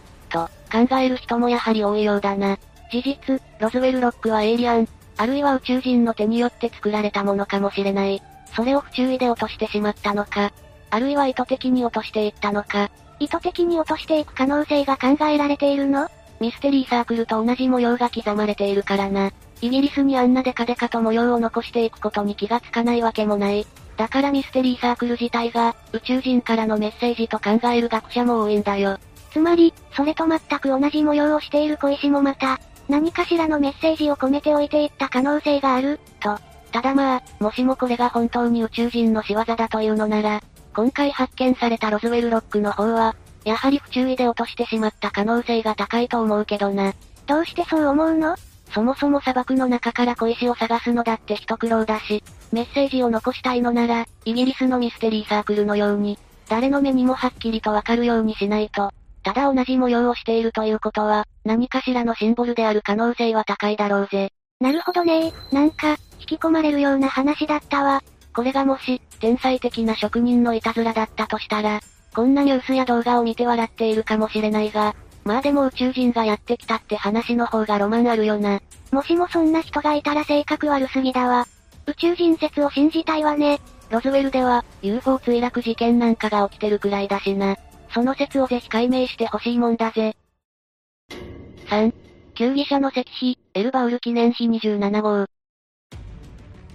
[0.73, 2.57] 考える人もやはり多いようだな。
[2.91, 8.23] 事実、ロズウェルロックはエイリアン、あるいは宇宙人の手によって作られたものかもしれない。
[8.55, 10.51] それを不注意で落としてしまったのか。
[10.89, 12.89] あるいは意図的に落としていったのか。
[13.19, 16.09] 意図的に落としていく可能性が考えられているの？
[16.39, 19.31] ミステリーサークルと同じ模様が刻まれているからな。
[19.61, 23.65] イギリスにあんなデカデカと模様を残していくことに気がつかないわけもない。
[23.95, 28.97] だからミステリーサークル自体が、宇宙人からのメッセージと考える学者も多いんだよ。
[29.33, 36.37] つまり、それと全く同じ模様をしている小石もまた、何かしらのメッセージを込めておいていった可能性がある、と。
[36.71, 40.41] ただまあ、もしもこれが本当に宇宙人の仕業だというのなら、
[40.75, 46.93] 今回発見されたロズウェルロックの方は、やはり不注意で落としてしまった可能性が高いと思うけどな。
[47.25, 48.35] どうしてそう思うの？
[48.71, 56.17] そもそも砂漠の中から小石を探すのだって一苦労だし、メッセージを残したいのなら、イギリスのミステリーサークルのように、
[56.49, 58.91] 誰の目にもはっきりとわかるようにしないと。
[59.23, 64.31] ただ同じ模様をしているということは、何かしらのシンボルである可能性は高いだろうぜ。
[64.59, 68.01] なるほどねなんか、引き込まれるような話だったわ。
[68.35, 71.79] これがもし、天才的な職人のいたずらだったとしたら、
[72.13, 78.61] こんなニュースや動画を見て笑っているかもしれないが、まあでも宇宙人がやってきたって話の方がロマンあるよな。
[78.91, 81.47] もしもそんな人がいたら性格悪すぎだわ。
[81.85, 83.59] 宇宙人説を信じたいわね。
[83.89, 87.57] ロズウェルでは、UFO 墜落事件なんかが起きてるくらいだしな。
[87.93, 90.15] その説をぜひ解明してほしいもんだぜ。
[91.67, 91.93] 3、
[92.33, 95.25] 球技者の石碑、エルバウル記念碑27号。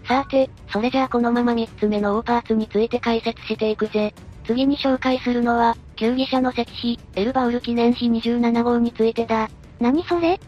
[0.07, 4.15] さて、それじゃあこのまま3つ目の大パーツについて解説していくぜ。
[4.47, 9.51] 次に紹介するのは、球技者の石碑、エルバウル記念碑27号についてだ。
[9.81, 10.41] 何それ？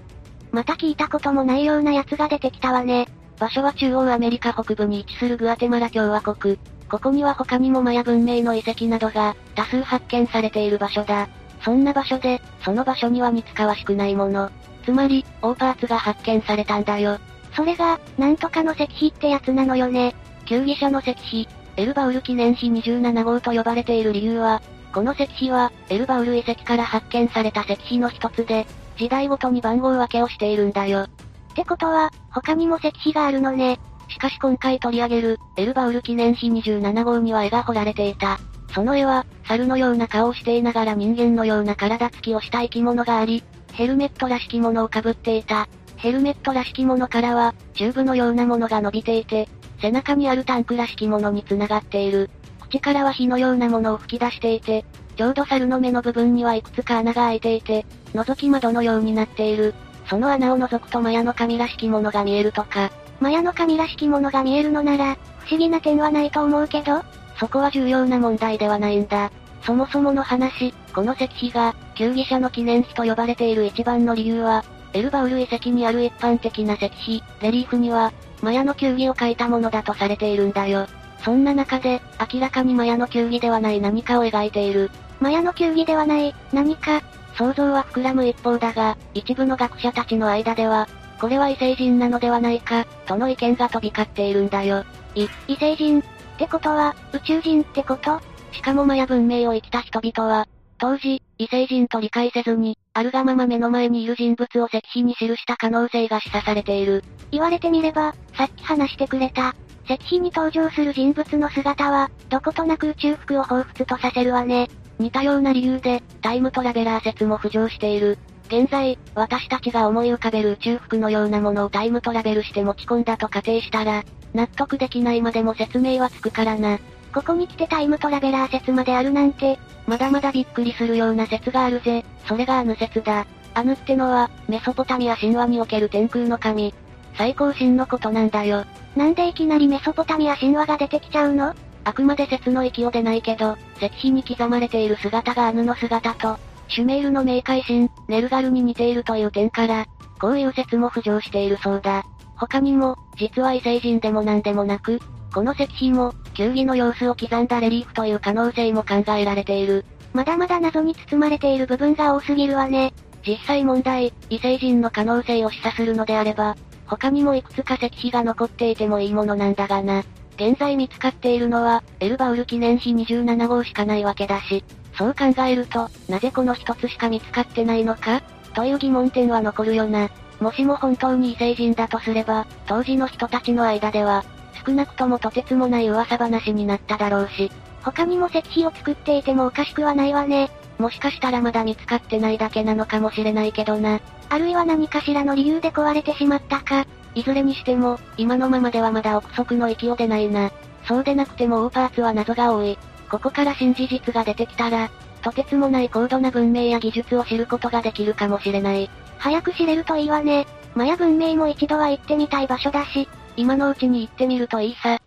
[0.53, 3.07] また聞いたこともないようなやつが出てきたわね。
[3.41, 6.59] 場所は中央アメリカ北部に位置するグアテマラ共和国。
[6.91, 11.27] ここには他にもマヤ文明の遺跡などが多数発見されている場所だ。
[11.65, 14.51] そんな場所で、その場所には似つかわしくないもの。
[14.85, 17.19] つまり、大パーツが発見されたんだよ。
[17.57, 20.15] それが、なんとかの石碑ってやつなのよね。
[20.45, 24.61] 球技者の石碑、エルバウル記念碑27号と呼ばれている理由は、
[24.93, 28.67] この石碑は、エルバウル遺跡から発見された石碑の一つで、
[28.99, 31.07] 時代ごとに番号分けをしているんだよ。
[31.51, 33.79] ってことは、他にも石碑があるのね。
[34.09, 38.39] しかし今回取り上げる、エルバウル記念碑27号には絵が彫られていた。
[38.75, 45.69] その絵は、猿のような顔をしていながら人間のような体つきをした生き物があり、ヘルメットらしきものをかぶっていた。
[45.97, 49.49] ヘルメットらしきものからは、チューブのようなものが伸びていて、
[49.81, 52.31] 背中にあるタンクらしきものに繋がっている。
[52.61, 54.85] 口からは火のようなものを吹き出していて、
[55.17, 57.85] ちょうど猿の目の部分にはいくつか穴が開いていて、
[58.15, 59.75] 覗き窓のようになっている。
[60.07, 62.91] その穴を覗くとマヤの神らしきものが見えるとか。
[63.21, 67.03] マヤの神らしきものが見えるのなら、不思議な点はないと思うけど
[67.39, 69.31] そこは重要な問題ではないんだ。
[69.63, 80.87] そもそもの話、この石碑が、球技者の記念碑と呼ばれている一番の理由は、エルバウル遺跡にある一般的な石碑、レリーフには、マヤの球技を描いたものだとされているんだよ。
[81.23, 82.01] そんな中で、
[82.33, 84.91] 明らかにマヤの球技ではない何かを描いている。
[85.21, 87.03] マヤの球技ではない、何か。
[87.37, 90.89] 想像は膨らむ一方だが、一部の学者たちの間では、
[91.21, 94.85] これは異星人なのではないか、との意見が飛び交っているんだよ。
[95.15, 96.01] い、異星人？
[96.01, 96.03] っ
[96.39, 98.21] てことは、宇宙人ってこと？
[98.53, 100.47] しかもマヤ文明を生きた人々は、
[100.79, 107.05] 当時、異星人と理解せずに、あるがまま目の前にいる人物を石碑に記した可能性が示唆されている。
[107.31, 114.69] 言われてみれば、さっき話してくれた、石碑に登場する人物の姿は、どことなく宇宙服を彷彿とさせるわね。
[115.01, 118.19] 似たような理由で、タイムトラベラー説も浮上している。
[118.49, 126.79] 現在、私たちが思い浮かべる宇宙服のようなものをタイムトラベルして持ち込んだと仮定したら、納得できないまでも説明はつくからな。
[127.15, 132.05] ここに来てタイムトラベラー説まであるなんて、まだまだびっくりするような説があるぜ。
[132.27, 133.27] それがアヌ説だ。
[133.55, 136.75] アヌってのは、メソポタミア神話における天空の神。
[137.15, 138.65] 最高神のことなんだよ。
[138.95, 141.55] なんでいきなりメソポタミア神話が出てきちゃうの？
[141.85, 149.87] あくまで説の域を出ないけど、石碑に刻まれている姿がアヌの姿と、シュメールの冥界神、ネルガルに似ているという点から、
[150.21, 152.05] こういう説も浮上しているそうだ。
[152.37, 155.01] 他にも、実は異星人でも何でもなく、
[155.33, 159.85] この石碑も、球技の様子を刻んだレリーフという可能性も考えられている。
[160.13, 162.93] まだまだ謎に包まれている部分が多すぎるわね。
[163.27, 166.57] 実際問題、異星人の可能性を示唆するのであれば、
[166.87, 170.03] 他にもいくつか石碑が残っていてもいいものなんだがな。
[170.41, 174.65] 現在見つかっているのは、エルバウル記念碑27号しかないわけだし、
[174.97, 178.23] そう考えると、なぜこの一つしか見つかってないのか？
[178.55, 180.09] という疑問点は残るよな。
[180.41, 184.25] もしも本当に異星人だとすれば、当時の人たちの間では、
[184.65, 190.51] 少なくともとてつもない噂話になっただろうし、他にも石碑を作っていてもおかしくはないわね。
[190.79, 194.01] もしかしたらまだ見つかってないだけなのかもしれないけどな。
[194.31, 196.87] あるいは何かしらの理由で壊れてしまったか。
[197.15, 200.51] いずれにしても、今のままではまだ憶測の域を出ないな。
[200.87, 202.79] そうでなくてもオーパーツは謎が多い。
[203.11, 204.91] ここから新事実が出てきたら、
[205.23, 208.89] とてつもない高度な文明や技術を知ることができるかもしれない。
[209.19, 210.47] 早く知れるといいわね。
[210.75, 214.99] マヤ文明も一度は行ってみたい場所だし、今のうちに行ってみるといいさ。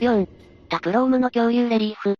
[0.00, 0.28] 4.
[0.68, 2.14] タプロームの恐竜レリーフ。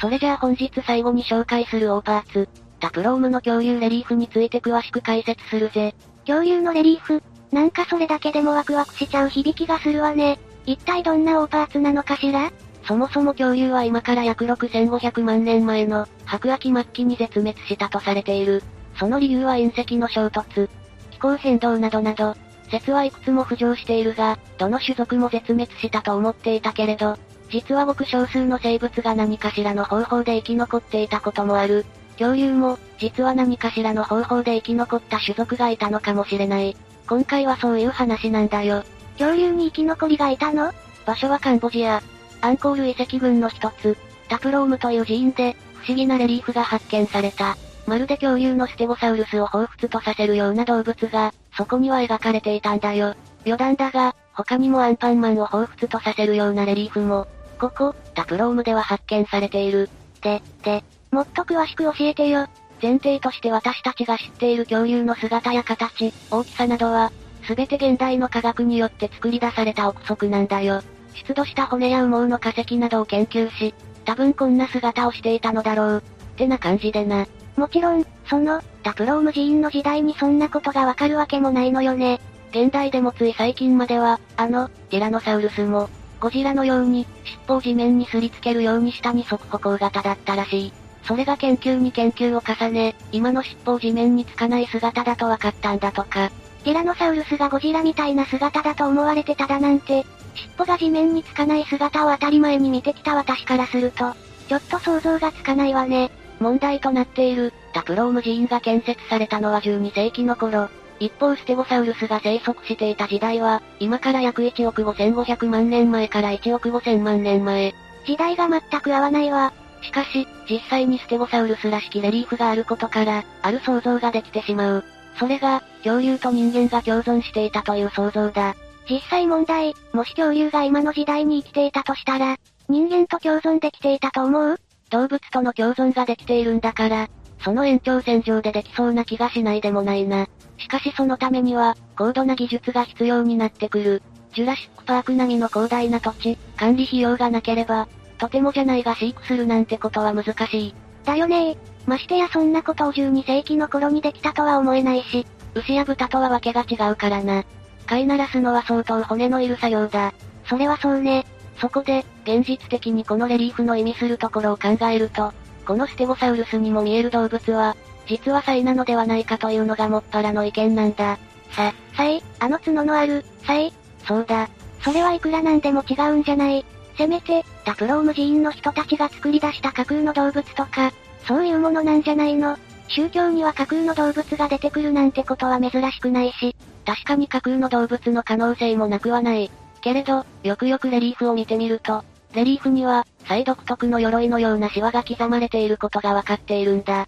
[0.00, 2.48] それじゃあ本日最後に紹介するオーパーツ、
[2.80, 5.94] タプロームの恐竜レリーフについて詳しく解説するぜ。
[6.28, 7.22] 恐竜のレリーフ
[7.52, 10.38] なんかそれだけでもワクワクしちゃう響きがするわね。
[10.66, 12.52] 一体どんなオーパーツなのかしら？
[12.86, 18.62] そもそも恐竜は今から約6500万年前の白亜紀末期に絶滅したとされている。
[18.98, 20.68] その理由は隕石の衝突、
[21.12, 22.34] 気候変動などなど、
[22.70, 27.16] 説はいくつも浮上しているが、どの種族も絶滅したと思っていたけれど、
[27.48, 31.86] 実はごく少数の生物が何かしらの方法で生き残っていたこともある。
[32.18, 36.76] 恐竜も、実は何かしらの方法で生き残った種族がいたのかもしれない。
[37.08, 38.82] 今回はそういう話なんだよ。
[39.18, 40.72] 恐竜に生き残りがいたの？
[41.06, 42.02] 場所はカンボジア。
[42.40, 43.96] アンコール遺跡群の一つ、
[44.28, 47.56] タプロームという寺院で、不思議なレリーフが発見された。
[47.86, 53.14] まるで恐竜のステゴサウルスを彷彿とさせるような動物が、そこには描かれていたんだよ。
[53.46, 57.26] 余談だが、他にもアンパンマンを彷彿とさせるようなレリーフも、
[57.58, 59.88] ここ、タプロームでは発見されている。
[60.20, 62.46] で、で、もっと詳しく教えてよ。
[62.80, 67.12] 前提として私たちが知っている恐竜の姿や形、大きさなどは、
[67.44, 70.82] すべて現代の科学によって作り出された憶測なんだよ。
[71.26, 75.98] 出土した骨や羽毛の化石などを研究し、多分こんな姿をしていたのだろう。
[75.98, 77.26] ってな感じでな。
[77.56, 82.20] もちろん、その、タプローム寺院の時代にそんなことがわかるわけもないのよね。
[82.50, 85.88] 現代でもつい最近までは、あの、ティラノサウルスも、
[86.20, 90.72] ゴジラのように、尻尾を地面にすりつけるように下に側歩行型だったらしい。
[91.04, 96.30] それが研究に研究を重ね、今の尻尾を地面につかない姿だと分かったんだとか。
[96.64, 104.14] ティラノサウルスがゴジラみたいな姿だと思われてただなんて、尻尾が地面につかない姿を当たり前に見てきた私からすると、
[104.48, 106.10] ちょっと想像がつかないわね。
[106.40, 110.68] 問題となっている、タプローム寺院が建設されたのは12世紀の頃。
[111.00, 117.72] 一方ステゴサウルスが生息していた時代は、今から約1億5500万年前から1億5000万年前。
[118.04, 119.52] 時代が全く合わないわ。
[119.82, 124.84] しかし、実際にステゴサウルスらしきレリーフがあることから、ある想像ができてしまう。
[125.18, 128.54] それが、恐竜と人間が共存していたという想像だ。
[128.90, 132.36] 実際問題、もし恐竜が今の時代に生きていたとしたら、
[132.68, 134.60] 人間と共存できていたと思う？
[134.90, 137.08] 動物との共存ができているんだから、
[137.40, 140.26] その延長線上でできそうな気がしないでもないな。
[140.56, 144.02] しかしそのためには、高度な技術が必要になってくる。
[144.34, 147.88] ジュラシックパーク並みの広大な土地、管理費用がなければ、
[148.18, 150.74] とてもじゃないが飼育するなんてことは難しい。
[151.04, 151.56] だよね
[151.86, 157.44] ましてやそんなことを12世紀の頃にできたとは思えないし、牛や豚とはわけが違うからな。
[157.86, 160.12] 飼いならすのは相当骨のいる作業だ。
[160.44, 161.24] それはそうね。
[161.60, 165.32] そこで、現実的にこのレリーフの意味するところを考えると、
[165.66, 171.18] このステゴサウルスにも見える動物は、実はサイなのではないかというのがもっぱらの意見なんだ。
[171.50, 173.72] さ、サイあの角のある、サイ
[174.06, 174.48] そうだ。
[174.82, 176.64] それはいくらなんでも違うんじゃない。
[176.98, 180.92] せめて、タプローム寺院の人たちが作り出した架空の動物とか、
[181.26, 182.58] そういうものなんじゃないの？
[182.88, 189.50] 宗教には架空の動物が出てくるなんてことは珍しくないし、確かに架空の動物の可能性もなくはない。
[189.80, 192.02] けれど、よくよくレリーフを見てみると、
[192.34, 197.06] レリーフには、最独特の鎧のようなシワが刻まれていることがわかっているんだ。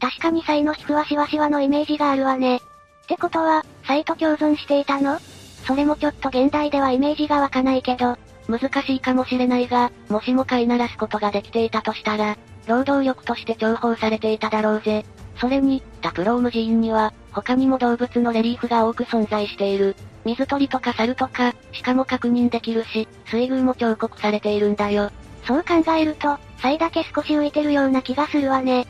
[0.00, 2.56] 確かにサイの皮膚はシワシワのイメージがあるわね。
[2.56, 2.60] っ
[3.06, 5.18] てことは、サイと共存していたの？
[5.64, 12.36] それもちょっと現代ではイメージが湧かないけど、難しいかもしれないが、もしも飼いならすことができていたとしたら、
[12.66, 15.04] 労働力として重宝されていただろうぜ。
[15.38, 19.96] それに、タプローム寺院には、他にも動物のレリーフが多く存在している。
[20.24, 25.10] 水鳥とか猿とか、しかも確認できるし、水宮も彫刻されているんだよ。
[25.44, 28.86] そう考えると、サイだけ少し浮いてるような気がするわね。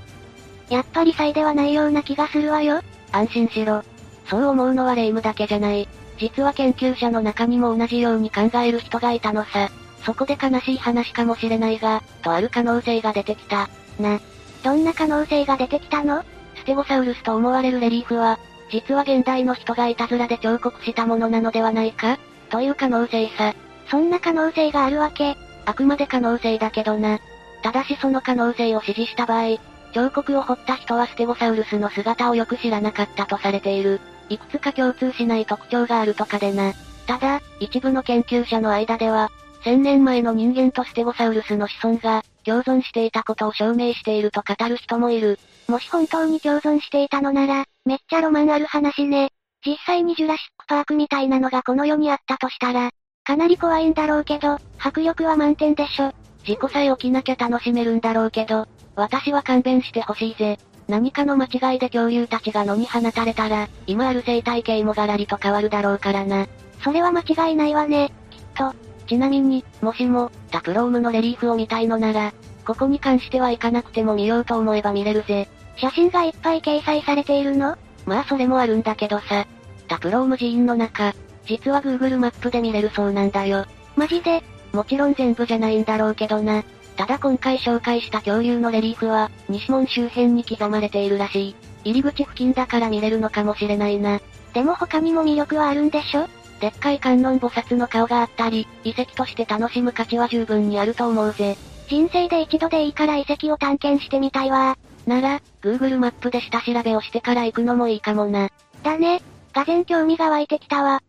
[0.70, 2.80] やっぱりサイではないような気がするわよ。
[3.12, 3.82] 安心しろ。
[4.28, 5.88] そう思うのはレイムだけじゃない。
[6.18, 9.70] 実は研究者の中にも同じように考える人がいたのさ。
[10.04, 13.68] そこで悲しい話かもしれないが、とある可能性が出てきた。
[13.98, 14.20] な。
[14.62, 16.24] どんな可能性が出てきたの？
[16.54, 18.38] ステゴサウルスと思われるレリーフは、
[18.70, 22.18] 実は現代の人がいたずらで彫刻したものなのではないか？
[22.50, 23.54] という可能性さ。
[23.90, 25.36] そんな可能性があるわけ？
[25.64, 27.18] あくまで可能性だけどな。
[27.62, 29.58] ただしその可能性を支持した場合、
[29.92, 34.00] 彫刻を彫った人はステゴサウルスの姿をよく知らなかったとされている。
[34.28, 36.72] いくつか共通しない特徴があるとかでな。
[37.06, 39.30] ただ、一部の研究者の間では、
[39.64, 45.38] 1000年前の人間とステゴサウルスの子孫が、共存していたことを証明していると語る人もいる。
[45.68, 49.30] もし本当に共存していたのなら、めっちゃロマンある話ね。
[49.64, 52.90] 実際にジュラシックパークみたいなのがこの世にあったとしたら、
[53.24, 56.12] かなり怖いんだろうけど、迫力は満点でしょ。
[56.44, 60.58] 事故さえ起きなきゃ楽しめるんだろうけど、私は勘弁してほしいぜ。
[60.88, 66.46] 何かの間違いで恐竜たちが野に放たれたら、今ある生態系もガラリと変わるだろうからな。
[66.82, 68.72] それは間違いないわね、きっと。
[69.06, 72.32] ちなみに、もしも、タプロームのレリーフを見たいのなら、
[72.64, 75.48] ここに関しては行かなくても見ようと思えば見れるぜ。
[75.76, 77.76] 写真がいっぱい掲載されているの？
[78.06, 79.46] まあそれもあるんだけどさ。
[79.88, 81.14] タプローム寺院の中、
[81.46, 83.66] 実は Google マップで見れるそうなんだよ。
[83.94, 84.42] マジで？
[84.72, 86.64] もちろん全部じゃないんだろうけどな。
[86.96, 91.54] ただ今回紹介した恐竜のレリーフは、西門周辺に刻まれているらしい。
[91.84, 94.20] 入り口付近だから見れるのかもしれないな。
[94.54, 96.26] でも他にも魅力はあるんでしょ？
[96.60, 101.56] でっかい観音菩薩の顔があったり、遺跡として楽しむ価値は十分にあると思うぜ。
[101.88, 104.78] 人生で一度でいいから遺跡を探検してみたいわ。
[105.06, 108.48] なら、Google マップで下調べをしてから行くのもいいかもな。
[108.82, 109.20] だね。
[109.52, 111.00] がぜ興味が湧いてきたわ。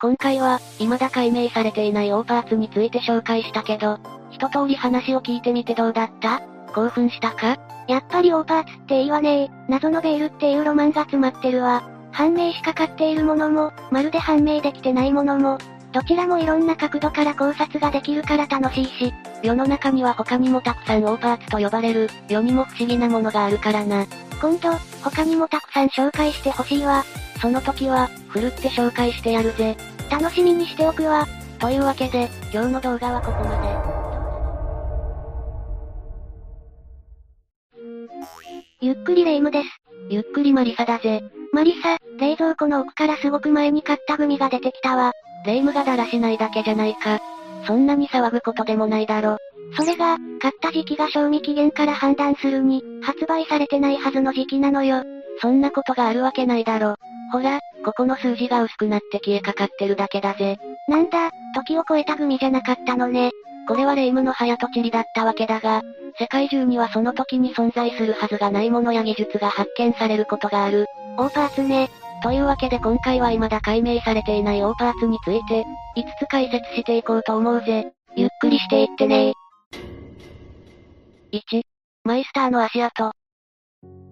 [0.00, 4.00] 今回は、未だ解明されていないオーパーツについて紹介したけど、
[4.42, 6.42] 一通り話を聞いてみてどうだった？
[6.74, 7.56] 興奮したか？
[7.86, 11.88] やっぱりオーパーツっていいわね謎のベールっていうロマンが詰まってるわ。
[12.10, 15.58] 判明しかかっているものも、まるで判明できてないものも、
[15.92, 19.14] どちらもいろんな角度から考察ができるから楽しいし、
[19.44, 24.04] 世の中には他にもたくさんオーパーツと呼ばれる、世にも不思議なものがあるからな。
[24.40, 24.72] 今度、
[25.02, 27.04] 他にもたくさん紹介してほしいわ。
[27.40, 29.76] その時は、ふるって紹介してやるぜ。
[30.10, 31.26] 楽しみにしておくわ。
[31.58, 34.11] というわけで、今日の動画はここまで。
[38.82, 39.68] ゆっくりレ夢ムです。
[40.10, 41.22] ゆっくりマリサだぜ。
[41.52, 45.12] マリサ、冷蔵庫の奥からすごく前に買ったグミが出てきたわ。
[45.46, 47.20] レ夢ムがだらしないだけじゃないか。
[47.64, 49.36] そんなに騒ぐことでもないだろ。
[49.76, 55.04] それが、買った時期が賞味期限から判断するに、発売されてないはずの時期なのよ。
[55.40, 56.96] そんなことがあるわけないだろ。
[57.30, 60.58] ほら、ここの数字が薄くなって消えかかってるだけだぜ。
[60.88, 63.30] なんだ、時を超えたグミじゃなかったのね。
[63.68, 65.82] これはレイムの早とちりだったわけだが、
[66.18, 70.86] 世界中にはその時に存在するはずがないものや技術が発見されることがある。
[71.18, 71.90] オーパーツね。
[72.22, 75.64] というわけで今回は未だ解明されていないオーパーツについて、
[75.96, 77.92] 5つ解説していこうと思うぜ。
[78.16, 79.32] ゆっくりしていってね
[81.32, 81.62] 1、
[82.04, 83.10] マイスターの足跡。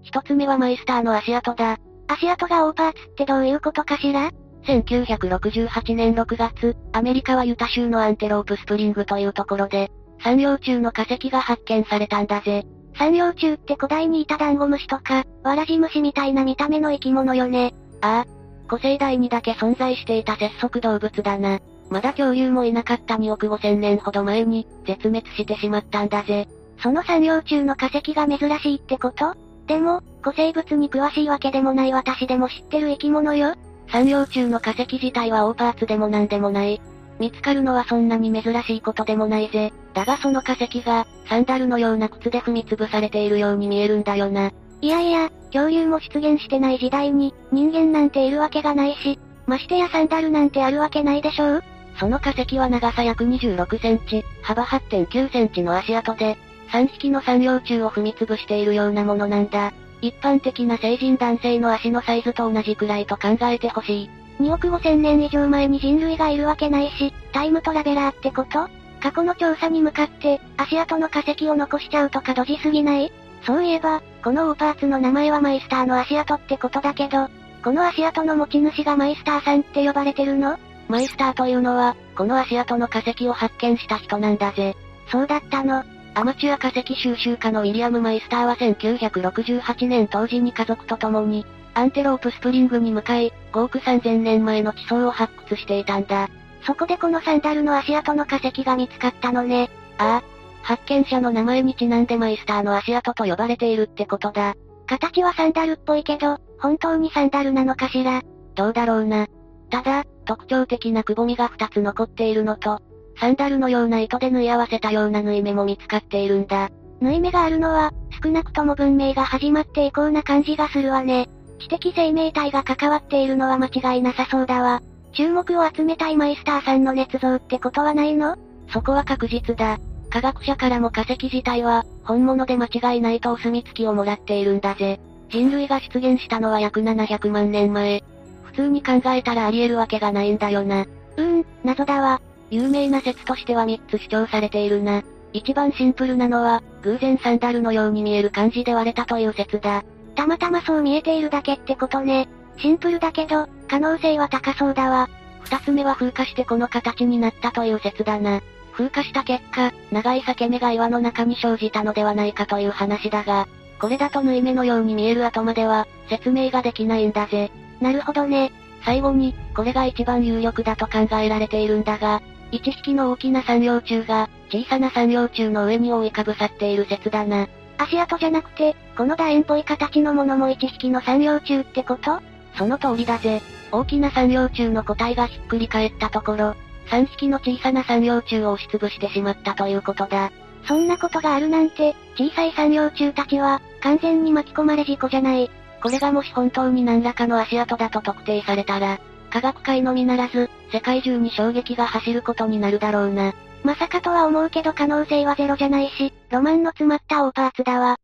[0.03, 1.77] 一つ目はマイスターの足跡だ。
[2.09, 4.31] 足跡がオーパーツってどういうことかしら？
[4.65, 9.91] 1968年6月、アメリカはユタ州のアンテロープスプリングというところで、
[10.23, 12.67] 三葉虫の化石が発見されたんだぜ。
[12.99, 17.75] 産葉虫って古代にいたダンゴムシとか、ワラジムシみたいな見た目の生き物よね。
[18.03, 18.41] ああ。
[18.69, 21.59] 古生代にだけ存在していた節足動物だな。
[21.89, 26.47] まだ恐竜もいなかった2億5千年ほど前に、絶滅してしまったんだぜ。
[26.83, 29.35] その産葉虫の化石が珍しいってこと？
[29.67, 33.55] でも、古生物に詳しいわけでもない私でも知ってる生き物よ。
[33.91, 36.81] 産葉虫の化石自体はオーパーツでもなんでもない。
[37.19, 39.73] 見つかるのはそんなに珍しいことでもないぜ。
[39.93, 44.53] だがその化石が、サンダルのような靴で踏み潰されているように見えるんだよな。
[44.81, 51.63] いやいや、恐竜も出現してない時代に、人間なんているわけがないし、ましてやサンダルなんてあるわけないでしょう？
[51.99, 56.39] その化石は長さ約26センチ、幅8.9センチの足跡で、
[56.69, 59.73] 3匹の産葉虫を踏み潰しているようなものなんだ。
[60.01, 64.11] 一般的な成人男性の足のサイズと同じくらいと考えてほしい。
[64.41, 68.69] 2億5千年以上前に人類がいるわけないし、タイムトラベラーってこと？
[69.03, 73.13] 過去の調査に向かって、足跡の化石を残しちゃうとかドジすぎない？
[73.43, 77.29] そういえば、このオーパーツの名前はマイスターの足跡ってことだけど、
[77.63, 80.59] この足跡の持ち主がマイスターさんって呼ばれてるの？
[80.89, 84.77] マイスターというのは、この足跡の化石を発見した人なんだぜ。
[85.11, 85.85] そうだったの。
[86.15, 96.29] アマチュア化石収集家のウィリアム・マイスターは1968年当時に家族と共に、アンテロープスプリングに向かい、5億3000年前の地層を発掘していたんだ。
[96.67, 99.71] そこでこのサンダルの足跡の化石が見つかったのね。
[99.99, 100.41] ああ。
[100.63, 104.55] 発見者の名前にちなんでマイスターの足跡と呼ばれているってことだ。
[104.87, 108.23] 形はサンダルっぽいけど、本当にサンダルなのかしら。
[108.57, 109.27] どうだろうな。
[109.71, 112.81] ただ、特徴的なくぼみが2つ残っているのと、
[113.21, 116.71] サンダルのような糸で縫い合わせたような縫い目も見つかっているんだ。
[117.01, 117.93] 縫い目があるのは、
[118.23, 121.29] 少なくとも文明が始まって以降な感じがするわね。
[121.59, 124.83] 知的生命体が関わっているのは間違いなさそうだわ。
[125.13, 128.37] 注目を集めたいマイスターさんの捏造ってことはないの？
[128.73, 129.79] そこは確実だ。
[130.09, 134.99] 科学者からも化石自体は、本物で間違いないとお墨付きをもらっているんだぜ。
[135.29, 138.03] 人類が出現したのは約700万年前。
[138.45, 140.83] 普通に考えたらあり得るわけがないんだよな。
[140.83, 142.21] うーん、謎だわ。
[142.51, 145.03] 有名な説としては3つ主張されているな。
[145.33, 149.85] 一番シンプルなのは、偶然サンダルのように見える感じで割れたという説だ。
[150.17, 152.29] たまたまそう見えているだけってことね。
[152.59, 155.09] シンプルだけど、可能性は高そうだわ。
[155.43, 158.41] 二つ目は風化してこの形になったという説だな。
[158.73, 163.47] 風化した結果、長い裂け目が岩の中に生じたのではないかという話だが、
[163.81, 167.51] これだと縫い目のように見える後までは、説明ができないんだぜ。
[167.81, 168.53] なるほどね。
[168.85, 172.21] 最後に、これが一番有力だと考えられているんだが、
[172.51, 177.49] 一匹の大きな産葉虫が、小さな産葉虫の上に覆いかぶさっている説だな。
[177.79, 182.21] 足跡じゃなくて、この楕円っぽい形のものも一匹の産葉虫ってこと？
[182.57, 183.41] その通りだぜ。
[183.73, 186.57] 大きな産葉虫の個体がひっくり返ったところ、
[186.89, 190.33] 3匹の小さな産葉虫を押しつぶしてしまったということだ。
[190.67, 195.51] そんなことがあるなんて、小さい産葉虫たちは、完全に巻き込まれ事故じゃない。
[195.83, 203.33] これがもし本当に何らかの足跡だと特定されたら、科学界のみならず、世界中に衝撃が走ることになるだろうな。
[203.63, 207.97] まさかとは思うけど可能性はゼロじゃないし、ロマンの詰まったオーパーツだわ。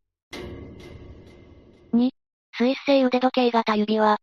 [1.93, 2.09] 2、
[2.57, 4.17] スイス製腕時計型指輪。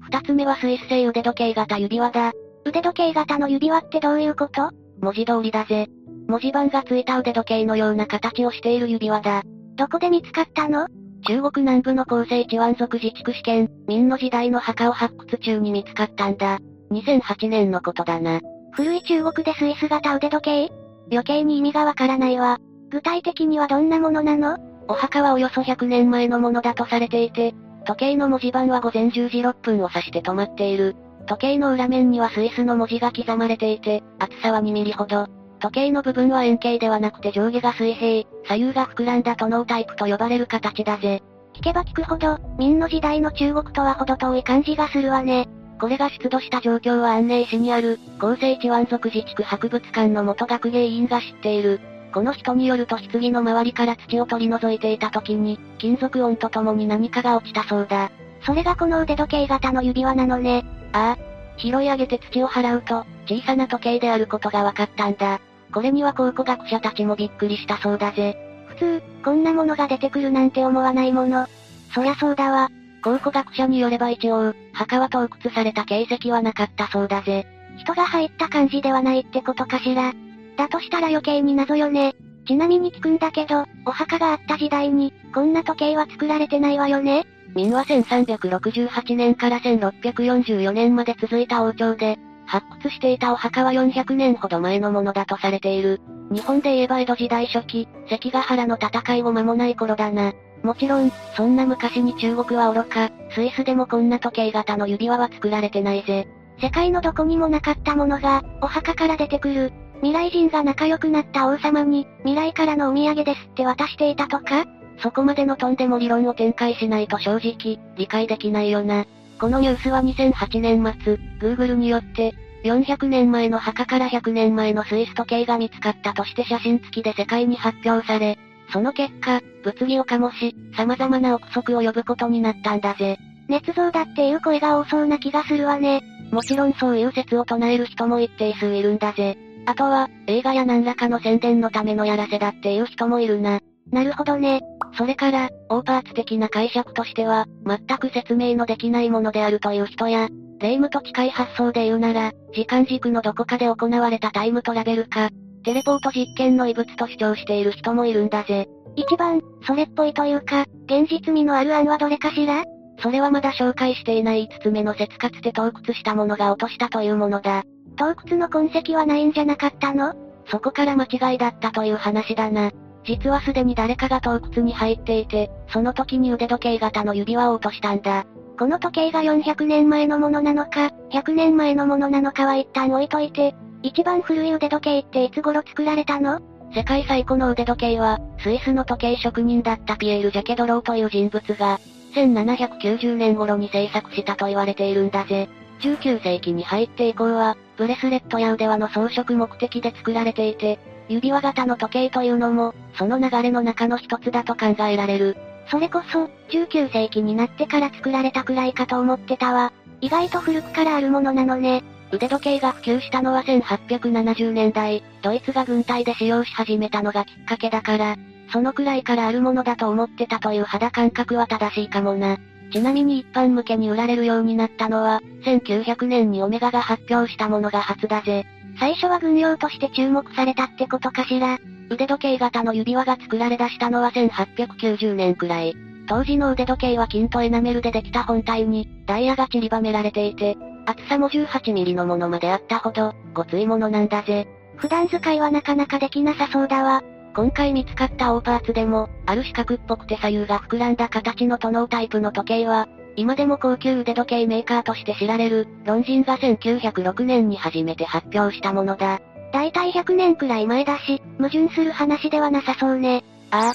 [0.00, 2.32] 二つ目はスイス製腕時計型指輪だ。
[2.64, 4.70] 腕時計型の指輪ってどういうこと？
[5.00, 5.88] 文字通りだぜ。
[6.26, 9.42] 文字盤がついた腕時計のような形をしている指輪だ。
[9.76, 10.86] どこで見つかったの？
[11.26, 16.58] 中国南部の後世地湾族自治区試験、明の時代の墓を発掘中に見つかったんだ。
[16.90, 18.40] 2008年のことだな。
[18.72, 20.70] 古い中国でスイス型腕時計
[21.10, 22.58] 余計に意味がわからないわ。
[22.90, 24.56] 具体的にはどんなものなの？
[24.88, 27.54] お墓はおよそ100年前のものだとされていて、
[27.84, 30.96] 時計の文字盤は午前10時6分を指して止まっている。
[31.26, 35.26] 時計の裏面にはスイスの文字が刻まれていて、厚さは2ミリほど。
[35.60, 41.22] 時計の部分は円形ではなくて上下が水平、左右が膨らんだトノータイプと呼ばれる形だぜ。
[41.54, 45.48] 聞けば聞くほど、明の時代の中国とは程遠い感じがするわね。
[45.80, 51.80] これが出土した状況は安寧市にある、厚生地湾族自治区博物館の元学芸員が知っている。
[52.12, 58.10] この人によると棺の周りから土を取り除いていた時に、金属音とともに何かが落ちたそうだ。
[58.44, 60.64] それがこの腕時計型の指輪なのね。
[60.92, 61.28] ああ。
[61.58, 65.40] 拾い上げて土を払うと、小さな時計であることが分かったんだ。
[65.72, 68.36] これには考古学者たちもびっくりしたそうだぜ。
[68.68, 71.46] 普通、こんなものが出てくるなんて思わないもの。
[71.94, 72.70] そりゃそうだわ。
[73.02, 77.46] 考古学者によれば一応、墓は盗掘された形跡はなかったそうだぜ。
[77.78, 80.12] 人が入った感じではないってことかしら。
[80.56, 82.14] だとしたら余計に謎よね。
[82.46, 92.18] ちなみに聞くんだけど、お墓があった時代に、こんな時計は作られてないわよね明は1368年から1644年まで続いた王朝で、
[92.48, 96.00] 発掘していたお墓は400年ほど前のものだとされている。
[96.32, 100.32] 日本で言えば江戸時代初期、関ヶ原の戦いも間もない頃だな。
[100.62, 106.26] もちろん、そんな昔に中国は愚か、スイスでもこんな時計型の指輪は作られてないぜ。
[106.60, 109.72] 世界のどこにもなかったものが、お墓から出てくる。
[109.96, 114.64] 未来人が仲良くなった王様に、未来からのお土産ですって渡していたとか
[115.00, 119.06] そこまでのとんでも理論を展開しないと正直、理解できないよな。
[119.38, 122.34] このニュースは2008年末、Google によって、
[122.64, 128.36] 400年前の墓から100年前のスイス時計が見つかったとして写真付きで世界に発表され、
[128.72, 133.18] その結果、物議を醸し、様々な憶測を呼ぶことになったんだぜ。
[133.48, 136.02] 捏造だっていう声が多そうな気がするわね。
[136.30, 139.38] もちろんそういう説を唱える人も一定数いるんだぜ。
[139.66, 143.60] あとは、映画や何らかの宣伝のためのやらせだっていう人もいるな。
[143.90, 144.60] なるほどね。
[144.96, 150.28] それから、オーパーツ的な解釈としては、全く説明のできないものであるという人や、
[150.58, 155.30] 霊夢と近い発想で言うなら、時間軸のどこかで行われたタイムトラベルか、
[155.64, 158.66] テレポート実験の異物と主張している人もいるんだぜ。
[158.96, 162.64] 一番、それっぽいというか、現実味のある案はどれかしら？
[163.00, 167.62] それはまだ紹介していない5つ目の説かつて洞窟したものが落としたというものだ。
[167.96, 170.14] 洞窟の痕跡はないんじゃなかったの？
[170.50, 172.72] そこから間違いだったという話だな。
[173.08, 178.26] 実はすでに誰かが洞窟に入っていて、その時に腕時計型の指輪を落としたんだ。
[178.58, 186.40] この時計が400年前のものなのか、100年前のものなのかは一旦置いといて、一番古い腕時計っていつ頃作られたの？
[186.74, 191.80] 世界最古の腕時計は、スイスの時計職人だったピエール・ジャケドローという人物が、
[192.14, 195.48] 1790年頃に制作したと言われているんだぜ。
[195.80, 200.78] 19世紀に入って以降は、ブレスレットや腕輪の装飾目的で作られていて、
[201.08, 205.36] 指輪型の時計というのも、その流れの中の一つだと考えられる。
[205.70, 209.72] それこそ、19世紀になってから作られたくらいかと思ってたわ。
[210.00, 211.82] 意外と古くからあるものなのね。
[212.10, 218.16] 腕時計が普及したのは1870年代、ドイツが軍隊で使用し始めたのがきっかけだから、
[218.50, 222.38] そのくらいからあるものだと思ってたという肌感覚は正しいかもな。
[222.72, 228.46] ちなみに一般向けに売られるようになったのは、1900年にオメガが発表したものが初だぜ。
[228.78, 231.58] 最初は軍用として注目されたってことかしら。
[231.90, 235.74] 腕時計型の指輪が作られ出したのは1890年くらい。
[236.06, 240.56] 当時の腕時計は金とエナメルでできた本体に、ダイヤが散りばめられていて、
[240.86, 244.48] 厚さも18ミリのものまであったほど、ごついものなんだぜ。
[244.76, 247.02] 普段使いはなかなかできなさそうだわ。
[247.34, 259.20] 今回見つかったオーパーツでも、ある四角っぽくて左右が膨らんだ形のトノータイプの時計は、今でも高級腕時計メーカーとして知られる、ロンジンが1906年に初めて発表したものだ。
[259.52, 263.24] だいたい100年くらい前だし、矛盾する話ではなさそうね。
[263.50, 263.74] ああ。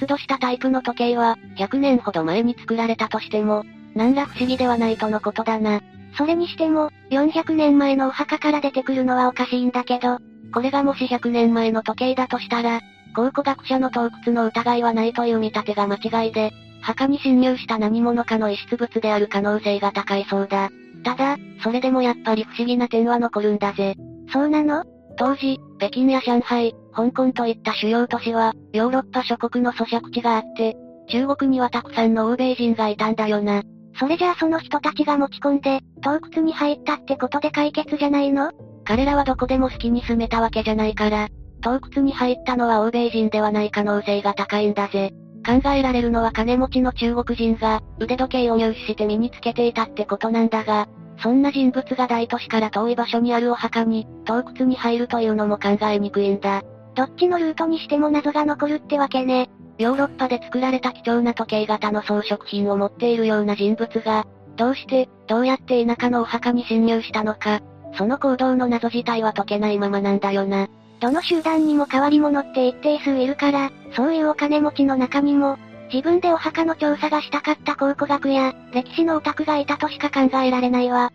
[0.00, 5.82] 出土したタイプの時計は、100年ほど前に作られたとしても、何ら不思議ではないとのことだな。
[6.16, 10.16] それにしても、400年前のお墓から出てくるのはおかしいんだけど、
[10.54, 12.80] これがもし100年前の時計だとしたら、
[13.14, 20.70] 考古学者の洞窟の疑いはないという見立てが間違いで、墓に侵入した何者かの遺失物である可能性が高いそうだ。
[21.04, 23.94] ただ、それでもやっぱり不思議な点は残るんだぜ。
[24.32, 24.84] そうなの？
[25.16, 30.76] 当時、北京や上海、香港といった主要都市は、ヨーロッパ諸国の咀嚼地があって、
[31.08, 33.62] 中国にはたくさんの欧米人がいたんだよな。
[33.98, 38.52] それじゃあその人たちが持ち込んで、洞窟に入ったってことで解決じゃないの？
[38.84, 41.28] 彼らはどこでも好きに住めたわけじゃないから、
[41.60, 45.12] 洞窟に入ったのは欧米人ではない可能性が高いんだぜ。
[45.48, 50.88] 考えられるのは金持ちの中国人が、腕時計を入手して身につけていたってことなんだが、
[51.22, 56.62] そんな人物が大都市から遠い場所にあるお墓に、洞窟に入るというのも考えにくいんだ。
[56.94, 59.48] どっちのルートにしても謎が残るってわけね。
[59.78, 64.26] ヨーロッパで作られた貴重な時計型の装飾品を持っているような人物が、
[64.56, 67.60] どうして、どうやって田舎のお墓に侵入したのか、
[67.96, 70.68] その行動の謎自体は解けないままなんだよな。
[71.00, 75.58] どの集団にも変わり者って一定数いるから、そういうお金持ちの中にも、
[75.92, 81.12] 自分でお墓の調査がしたかった考古学や、歴史のオタクがいたとしか考えられないわ。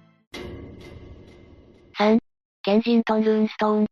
[1.98, 2.20] 3.
[2.64, 3.88] ケンジントンルーンストーン。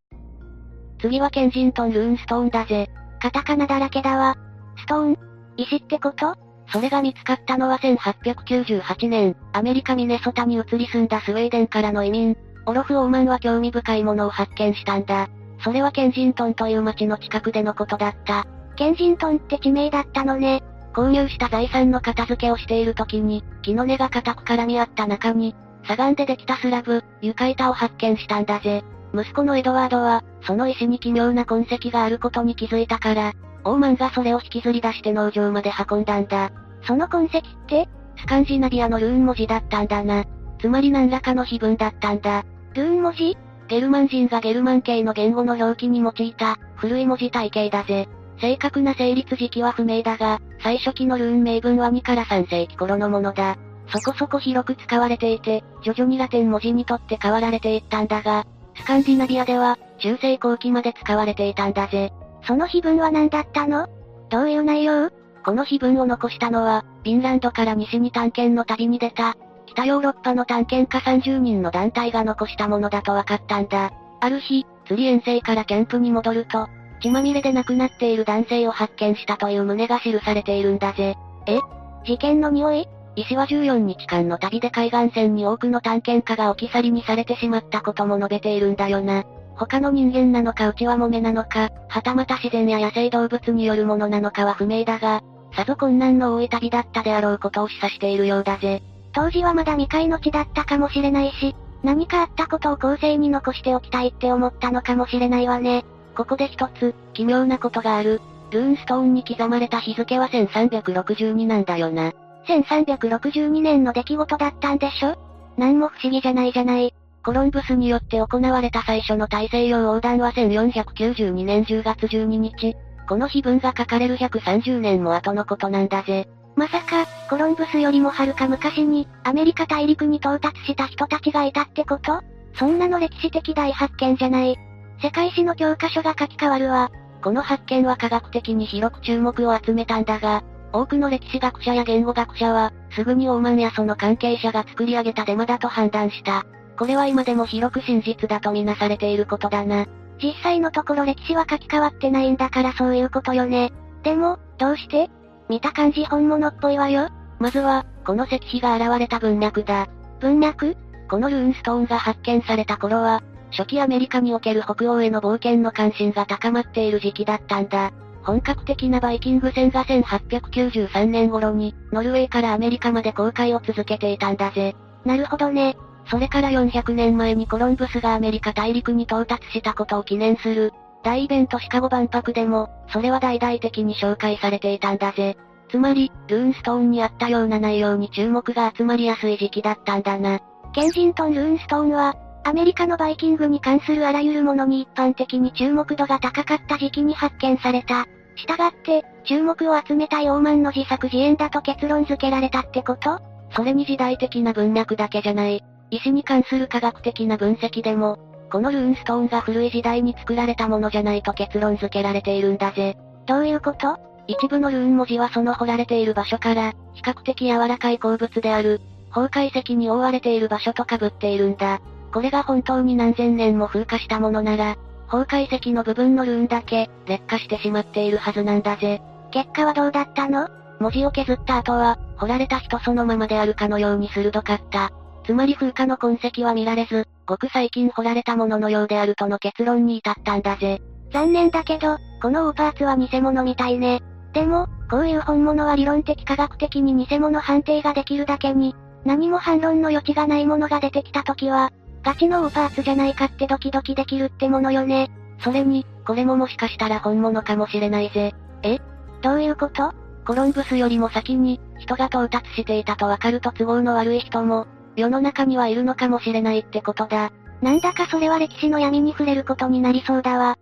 [1.02, 2.88] 次はケンジントンルーンストーンだぜ。
[3.22, 4.38] カタカナだらけだわ。
[4.78, 5.18] ストーン
[5.58, 6.36] 石ってこと？
[6.72, 15.28] それが見つかったのは1898年、アメリカミネソタに移り住んだスウェーデンからの移民、オロフ・オーマンは興味深いものを発見したんだ。
[15.64, 18.46] それはケンジントンという町の近くでのことだった。
[18.76, 20.64] ケンジントンって地名だったのね。
[20.94, 28.84] 購入した財産の片付けをしている時に、木の根が固く絡み合った中に、砂岩でできたスラブ、床板を発見したんだぜ。
[29.14, 33.34] 息子のエドワードは、その石に奇妙な痕跡があることに気づいたから、
[33.64, 36.52] オーマンがそれを引きずり出して農場まで運んだんだ。
[36.84, 37.88] その痕跡って
[38.18, 40.26] スカンジナビアのルーン文字だったんだな。
[40.60, 42.44] つまり何らかの碑文だったんだ。
[42.74, 43.38] ルーン文字？
[43.72, 48.10] ゲルマン人がゲルマン系の言語の表記に用いた、古い文字体系だぜ。
[48.42, 53.56] 正確な成立時期は不明だが、最初期のルーン名文は2から3世紀頃のものだ。
[53.88, 58.46] そこそこ広く使われていて、徐々にラテン文字にとって変わられていったんだが、
[58.76, 62.12] スカンディナビアでは、中世後期まで使われていたんだぜ。
[62.46, 63.88] その碑文は何だったの？
[64.30, 65.12] どういう内容？
[65.46, 69.38] この碑文を残したのは、フィンランドから西に探検の旅に出た、
[69.72, 73.92] 北ヨーロッパの探検家30人の団体が残したものだと分かったんだ。
[74.20, 76.68] ある日、釣り遠征からキャンプに戻ると、
[77.02, 81.16] 血まみれで亡くなっている男性を発見したという旨が記されているんだぜ。
[81.48, 81.60] え？
[82.06, 82.88] 事件の匂い？
[83.16, 89.24] 石は14日間の旅で海岸線に多くの探検家が置き去りにされてしまったことも述べているんだよな。
[89.56, 95.22] 他の人間なのか内輪もめなのか、はたまた自然や野生動物によるものなのかは不明だが、
[95.56, 98.82] さぞ困難の多い旅だったであろうことを示唆しているようだぜ。
[99.14, 105.84] 当時はまだ未開の地だったかもしれないし、何かあったことを後世に残しておきたいって思ったのかもしれないわね。
[106.16, 108.22] ここで一つ、奇妙なことがある。
[108.52, 112.14] ルーンストーンに刻まれた日付は1362なんだよな。
[112.48, 115.18] 1362年の出来事だったんでしょ？
[115.58, 116.94] なんも不思議じゃないじゃない。
[117.24, 122.76] コロンブスによって行われた最初の大西洋横断は1492年10月12日。
[123.08, 126.28] この碑文が書かれる130年も後のことなんだぜ。
[126.62, 132.22] まさか、コロンブスよりもはるか昔に、アメリカ大陸に到達した人たちがいたってこと？
[132.54, 134.60] そんなの歴史的大発見じゃない。
[135.02, 136.92] 世界史の教科書が書き換わるわ。
[137.24, 146.46] この発見は科学的に広く注目を集めたんだが、多くの歴史学者や言語学者は、すぐにオーマンやその関係者が作り上げたデマだと判断した。
[146.78, 149.88] これは今でも広く真実だとみなされていることだな。
[150.22, 153.74] 実際のところ歴史は書き換わってないんだからそういうことよね。
[154.04, 155.10] でも、どうして？
[155.52, 157.10] 見た感じ本物っぽいわよ。
[157.38, 159.90] まずは、この石碑が現れた文脈だ。
[160.22, 160.78] 文脈？
[161.10, 163.22] このルーンストーンが発見された頃は、
[163.52, 167.92] 初期アメリカにおける北欧への冒険の関心が高まっている時期だったんだ。
[168.24, 174.78] 本格的なバイキング船が1893年頃に、ノルウェーからアメリカまで航海を続けていたんだぜ。
[175.04, 175.76] なるほどね。
[176.10, 180.72] それから400年前にコロンブスがアメリカ大陸に到達したことを記念する、
[181.04, 185.38] 大イベントシカゴ万博でも、それは大々的に紹介されていたんだぜ。
[185.70, 190.40] つまり、ルーンストーンにあったような内容に注目が集まりやすい時期だったんだな。
[190.74, 198.06] ケンジントン・ルーンストーンは、アメリカのバイキングに関するあらゆるものに一般的に注目度が高かった時期に発見された。
[198.36, 203.20] したがって、注目を集めたヨーマンの自作自演だと結論付けられたってこと？
[203.56, 205.64] それに時代的な文脈だけじゃない。
[205.90, 208.18] 石に関する科学的な分析でも、
[208.52, 212.98] このルーンストーンが古い時代に作られたものじゃないと結論付けられているんだぜ。
[213.26, 213.98] どういうこと？
[214.28, 218.82] 一部のルーン文字はその掘られている場所から、比較的柔らかい鉱物である、
[219.14, 221.82] 崩壊石に覆われている場所と被っているんだ。
[222.14, 224.78] これが本当に何千年も風化したものなら、
[225.10, 229.02] 崩壊石の部分のルーンだけ、劣化してしまっているはずなんだぜ。
[229.32, 230.50] 結果はどうだったの？
[230.80, 234.92] 文字を削った後は、掘られた人そのままであるかのように鋭かった。
[235.32, 240.82] つまり風化の痕跡は見られず、ごく最近掘られたもののようであるとの結論に至ったんだぜ。
[241.14, 244.02] 残念だけど、このオーパーツは偽物みたいね。
[244.34, 248.76] でも、こういう本物は理論的科学的に偽物判定ができるだけに、
[249.06, 251.72] 何も反論の余地がないものが出てきた時は、
[252.04, 255.10] ガチのオーパーツじゃないかってドキドキできるってものよね。
[255.40, 258.34] それに、これももしかしたら本物かもしれないぜ。
[258.64, 258.80] え？
[259.22, 259.94] どういうこと？
[260.28, 267.32] コロンブスよりも先に、人が到達していたとわかると都合の悪い人も、世の中にはいるのかもしれないってことだ。
[267.62, 270.58] なんだかそれは歴史の闇に触れることになりそうだわ。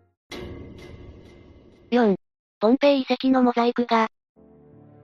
[1.92, 2.16] 4.
[2.60, 4.10] ポンペイ遺跡のモザイク画。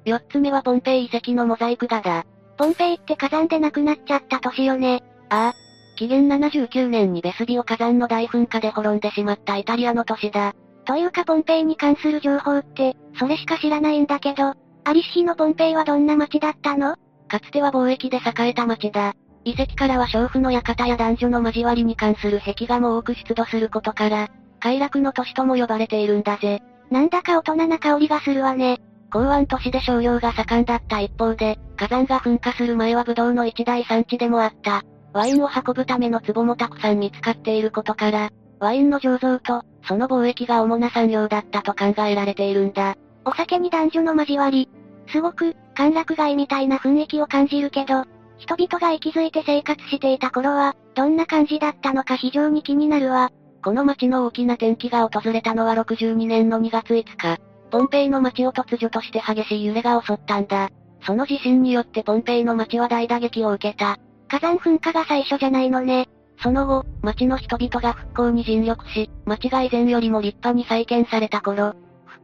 [0.05, 2.25] 4つ目はポンペイ遺跡のモザイク画だ。
[2.57, 5.03] ポンペイって火山で亡くなっちゃった年よね。
[5.29, 5.53] ああ。
[5.97, 10.53] 紀元79年にベスビオ火山の大噴火で滅んでしまったイタリアの都市だ。
[10.85, 14.53] というかポンペイに関する情報って、それしか知らないんだけど、
[14.83, 16.97] アリスヒのポンペイはどんな街だったの？
[17.35, 19.13] かつては貿易で栄えた町だ。
[19.43, 24.29] 遺跡からは娼婦の館や男女の交わりに関する壁画も多く出土することから、
[24.61, 26.61] 快楽の都市とも呼ばれているんだぜ。
[26.89, 28.79] なんだか大人な香りがするわね。
[29.11, 34.83] 港湾都市で商業が盛んだった一方で、火山が噴火する前はブドウの一大産地でもあった。
[35.11, 38.29] ワインを運ぶための壺もたくさん見つかっていることから、
[38.61, 42.95] ワインの醸造と、その貿易が主な産業だったと考えられているんだ。
[43.25, 44.69] お酒に男女の交わり。
[45.07, 48.05] すごく、歓楽街みたいな雰囲気を感じるけど、
[48.37, 53.31] 人々が息づいて生活していた頃は、どんな感じだったのか非常に気になるわ。
[53.63, 57.37] この街の大きな転機が訪れたのは62年の2月5日。
[57.71, 60.69] ポンペイの街を突如として激しい揺れが襲ったんだ。
[61.05, 63.97] その地震によってポンペイの街は大打撃を受けた。
[64.27, 66.07] 火山噴火が最初じゃないのね。
[66.41, 71.73] その後、街の人々が復興に尽力し、街が以前よりも立派に再建された頃、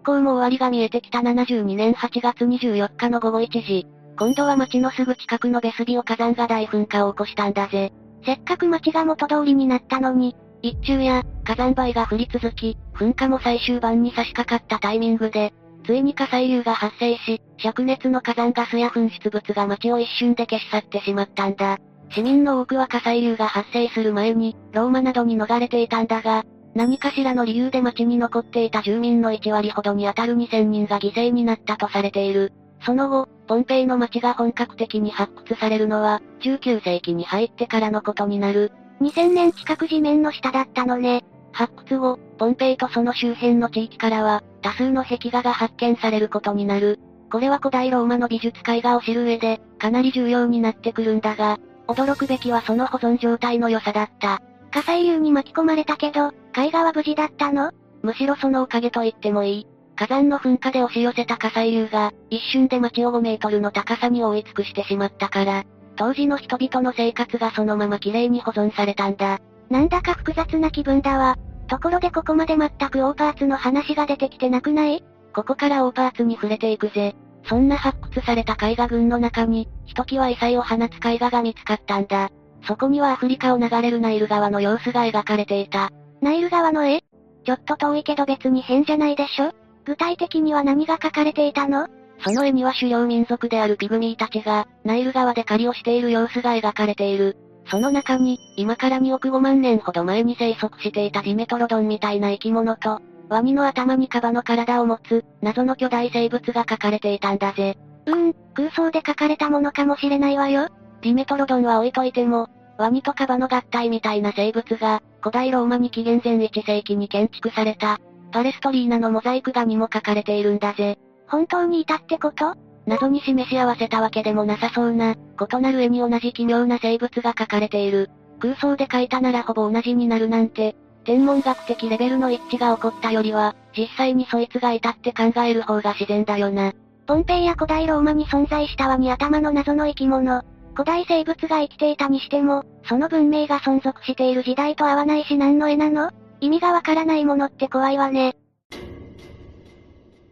[0.01, 3.85] 復興も終わりが見えてきた72年8月24日の午後1時、
[4.17, 7.93] 今度は街のすぐ近くのベスビオ火山が大噴火を起こしたんだぜ。
[8.25, 15.53] せっかく街が元通りになったのに、一中や火山灰が降り続き、噴火も最終盤に差し掛かったタイミングで、
[15.85, 21.77] ついに火砕流が発生し、灼熱の火山ガスや噴出物が街を一瞬で消し去ってしまったんだ。
[22.09, 26.43] 市民の多くは火砕流が発生する前に、ローマなどに逃れていたんだが、
[26.73, 32.53] 何かしらの理由で街に残っていた住民の1割ほどに当たる2000人が犠牲になったとされている。
[32.85, 38.71] その後、ポンペイの街が本格的に発掘されるのは、19世紀に入ってからのことになる。
[39.01, 41.23] 2000年近く地面の下だったのね。
[41.51, 46.99] 発掘後、ポンペイとその周辺の地域からは、多数の壁画が発見されることになる。
[47.31, 54.41] これは古代ローマの美術絵画を知る上で、かなり重要になってくるんだが、驚くべきはその保存状態の良さだった。
[54.71, 57.71] 火砕流に巻き込まれたけど、絵画は無事だったの？
[58.01, 59.67] むしろそのおかげと言ってもいい。
[59.95, 65.63] 火山の噴火で押し寄せた火砕流が、一瞬で街を5メートルの高さに覆い尽くしてしまったから、
[65.97, 69.39] 当時の人々の生活がそのまま綺麗に保存されたんだ。
[69.69, 71.37] なんだか複雑な気分だわ。
[71.67, 75.03] ところでここまで全くオーパーツの話が出てきてなくない？
[75.35, 77.15] ここからオーパーツに触れていくぜ。
[77.45, 82.29] そんな発掘された絵画群の中に、ひときわ異彩を放つ絵画が見つかったんだ。
[82.67, 85.89] そこにはアフリカを流れるナイル川の様子が描かれていた。
[86.21, 87.03] ナイル川の絵？
[87.43, 89.51] ちょっと遠いけど別に変じゃないでしょ？
[89.85, 91.87] 具体的には何が書かれていたの？
[92.23, 97.35] その絵には狩猟民族であるピグミーたちが、ナイル川で狩りをしている様子が描かれている。
[97.65, 102.99] その中に、今から2億5万年ほど前に生息していたディメトロドンみたいな生き物と、
[103.29, 107.77] ワニの頭にカバの体を持つ、謎の巨大生物が書かれていたんだぜ。
[108.05, 110.67] うーん、空想で書かれたものかもしれないわよ。
[111.01, 112.47] ディメトロドンは置いといても、
[112.77, 117.99] ワニとカバの合体みたいな生物が、古代ローマに紀元前1世紀に建築された、
[118.31, 120.97] パレストリーナのモザイク画にも書かれているんだぜ。
[121.27, 122.55] 本当にいたってこと？
[122.85, 128.09] 謎に示し合わせたわけでもなさそうな、異なる絵に同じ奇妙な生物が描かれている。
[128.39, 136.73] 空想で描いたならほぼ同じになるなんて、天文学的レベルの一致が起こったよりは、実際にそいつがいたって考える方が自然だよな。
[137.05, 140.43] ポンペイや古代ローマに存在したワニ頭の謎の生き物。
[140.73, 146.11] 古代生物が生きていたにしても、その文明が存続している時代と合わないし何の絵なの？
[146.39, 148.35] 意味がわからないものって怖いわね。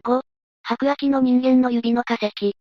[0.02, 0.20] 5、
[0.62, 2.56] 白亜紀の人間の指の化石。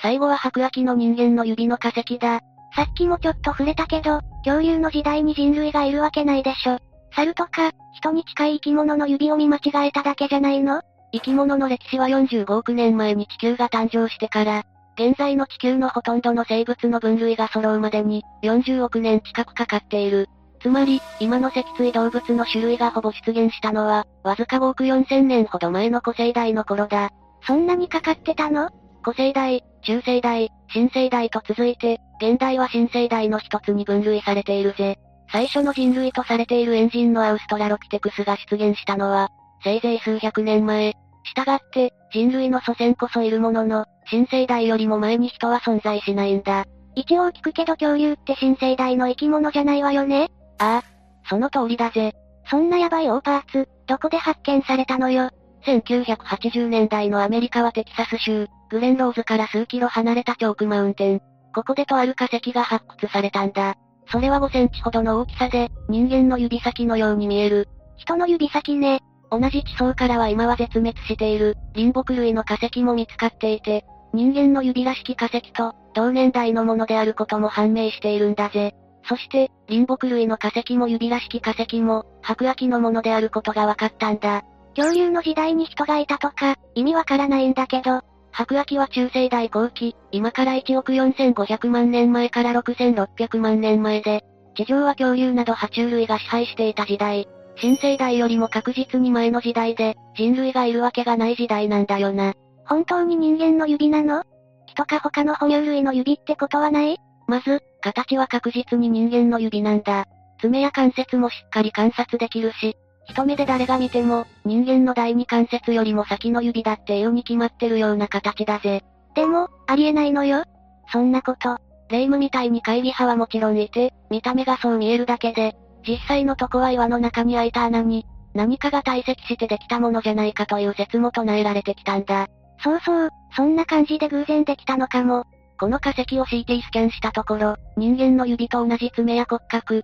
[0.00, 2.40] 最後は白亜紀の人間の指の化石だ。
[2.76, 6.78] さっきもちょっと触れたけど、恐竜の時代に人類がいるわけないでしょ。
[7.14, 10.82] 猿とか、人に近い生き物の指を見間違えただけじゃないの？
[11.12, 14.64] 生き物の歴史は45億年前に地球が誕生してから、
[14.96, 20.28] 現在の地球のほとんどの生物の分類が揃うまでに、40億年近くかかっている。
[20.60, 27.10] つまり、今の脊椎動物の種類がほぼ出現したのは、わずか5億4000年ほど前の古生代の頃だ。
[27.46, 28.70] そんなにかかってたの？
[29.02, 34.96] 古生代、中生代、新生代と続いて、現代は新生代の一つに分類されているぜ。
[35.30, 39.28] 最初の人類とされているエンジンのアウストラロピテクスが出現したのは、
[39.62, 40.94] せいぜい数百年前。
[41.24, 46.64] したがって、人類の祖先こそいるものの、新生代よりも前に人は存在しないんだ。
[46.94, 50.28] 一応聞くけど恐竜って新生代の生き物じゃないわよね？
[50.58, 50.84] ああ、
[51.28, 52.12] その通りだぜ。
[52.50, 55.30] そんなヤバいオーパーツ、どこで発見されたのよ
[55.66, 61.20] ？1980年代のアメリカはテキサス州、グレンローズから数キロ離れたチョークマウンテン。
[61.54, 63.74] ここでとある化石が発掘されたんだ。
[64.10, 67.68] それは5センチほどの大きさで、人間の指先のように見える。
[67.96, 69.00] 人の指先ね。
[69.30, 73.84] 同じ地層からは今は絶滅している、林木類の化石も見つかっていて、
[74.14, 78.72] 人間の指らしき化石と、同年代のものであることも判明しているんだぜ。
[79.08, 84.44] そして、林木類の化石も指らしき化石も、白亜紀のものであることが分かったんだ。
[84.76, 94.24] 恐竜の時代に人がいたとか、意味わからないんだけど、白亜紀は中世代後期、今から1億4500万年前から6600万年前で、
[94.56, 97.28] 地上は恐竜など爬虫類が支配していた時代。
[97.56, 102.34] 新生代よりも確実に前の時代で、人類がいるわけがない時代なんだよな。
[102.66, 104.24] 本当に人間の指なの？
[104.66, 106.98] 人か他の哺乳類の指ってことはない？
[107.26, 110.06] まず、形は確実に人間の指なんだ。
[110.40, 118.82] 爪や関節もしっかり観察できるし、一目で誰が見ても、人間の第二関節よりも先の指だっていうに決まってるような形だぜ。
[119.14, 120.44] でも、ありえないのよ。
[120.90, 121.58] そんなこと。
[121.90, 125.54] 霊夢みたいに会議派はもちろんいて、見た目がそう見えるだけで、
[125.86, 132.26] 実際のとこは岩の中に開いた穴に、何かが堆積してできたものじゃないかという説も唱えられてきたんだ。
[132.64, 135.24] そうそう、そんな感じで偶然できたのかも。
[135.60, 139.82] この化石を CT スキャンしたところ、人間の指と同じ爪や骨格、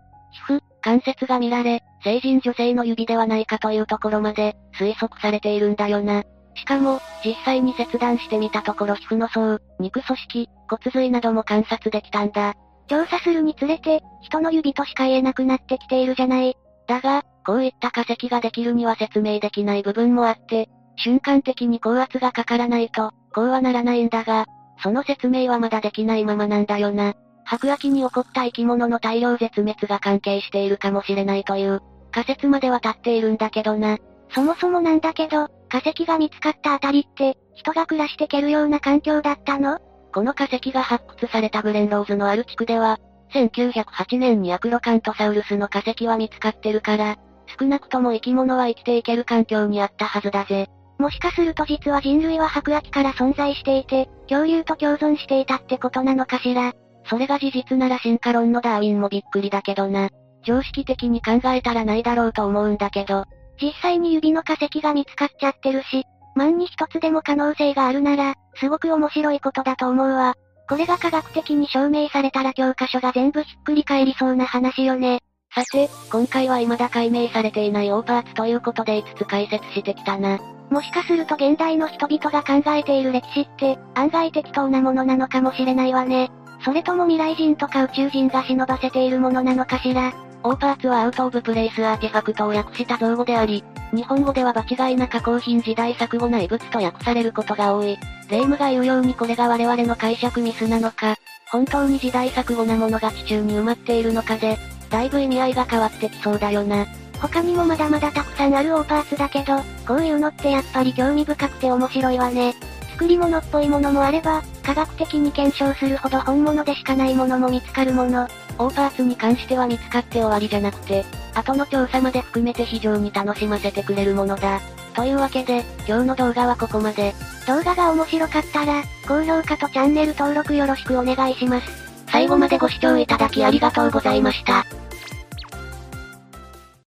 [0.49, 6.25] 皮膚、関節が見られ、成人女性の指ではないかというところまで、推測されているんだよな。
[6.55, 12.55] しかも、実際に切断してみたところ皮膚の層、肉組織、骨髄なども観察できたんだ。
[12.89, 16.57] 調査するにつれて、人の指としか言えなくなってきているじゃない。
[16.89, 20.69] だが、こういった化石ができるには説明できない部分もあって、
[21.03, 24.47] 瞬間的に高圧がかからないと、こうはならないんだが、
[24.83, 27.15] その説明はまだできないままなんだよな。
[27.45, 31.81] 白亜紀に起こった生き物の大量絶滅が関係しているかもしれないという、
[32.13, 33.99] 仮説までは立っているんだけどな。
[34.33, 39.79] そもそもなんだけど、化石が見つかったあたりって、人が暮らしてけるような環境だったの？
[40.13, 42.99] この化石が発掘されたグレンローズのある地区では、
[43.33, 47.17] 1908年にアクロカントサウルスの化石は見つかってるから、
[47.59, 50.69] 少なくとも生き物は生きていける環境にあったはずだぜ。
[51.01, 56.75] もしかすると実は人類は白亜紀から存在していて、恐竜と共存していたってことなのかしら。
[57.07, 60.11] それが事実なら進化論のダーウィンもびっくりだけどな。
[60.45, 63.25] 常識的に考えたらないだろうと思うんだけど。
[63.61, 66.05] 実際に指の化石が見つかっちゃってるし、
[66.37, 70.35] 万に一つでも可能性があるなら、すごく面白いことだと思うわ。
[70.69, 75.21] これが科学的に証明されたら教科書が全部ひっくり返りそうな話よね。
[75.55, 80.39] さて、今回は未だ解明されていないオーパーツということで5つ解説してきたな。
[80.71, 86.31] もしかすると現代の人々が考えている歴史って、案外適当なものなのかもしれないわね。
[86.65, 90.13] それとも未来人とか宇宙人が忍ばせているものなのかしら？
[90.43, 97.99] オーパーツは out of place artifact を訳した造語であり、日本語では場違いな加工品時代錯誤な遺物と訳されることが多い。
[98.31, 101.17] 霊夢が言うようにこれが我々の解釈ミスなのか、
[101.51, 104.57] 本当に時代錯誤なものが地中に埋まっているのかで、
[104.89, 106.87] だいぶ意味合いが変わってきそうだよな。
[107.21, 112.55] 他にもまだまだたくさんあるオーパーツだけど、こういうのってやっぱり興味深くて面白いわね。
[112.93, 118.29] 作り物っぽいものもあれば、科学的に検証するほど本物でしかないものも見つかるもの。
[118.59, 121.05] オーパーツに関しては見つかって終わりじゃなくて、
[121.35, 124.61] 後の調査まで含めて非常に楽しませてくれるものだ。
[124.95, 127.15] というわけで、今日の動画はここまで。
[127.47, 131.67] 動画が面白かったら、高評価とチャンネル登録よろしくお願いします。
[132.07, 134.67] 最後までご視聴いただきありがとうございました。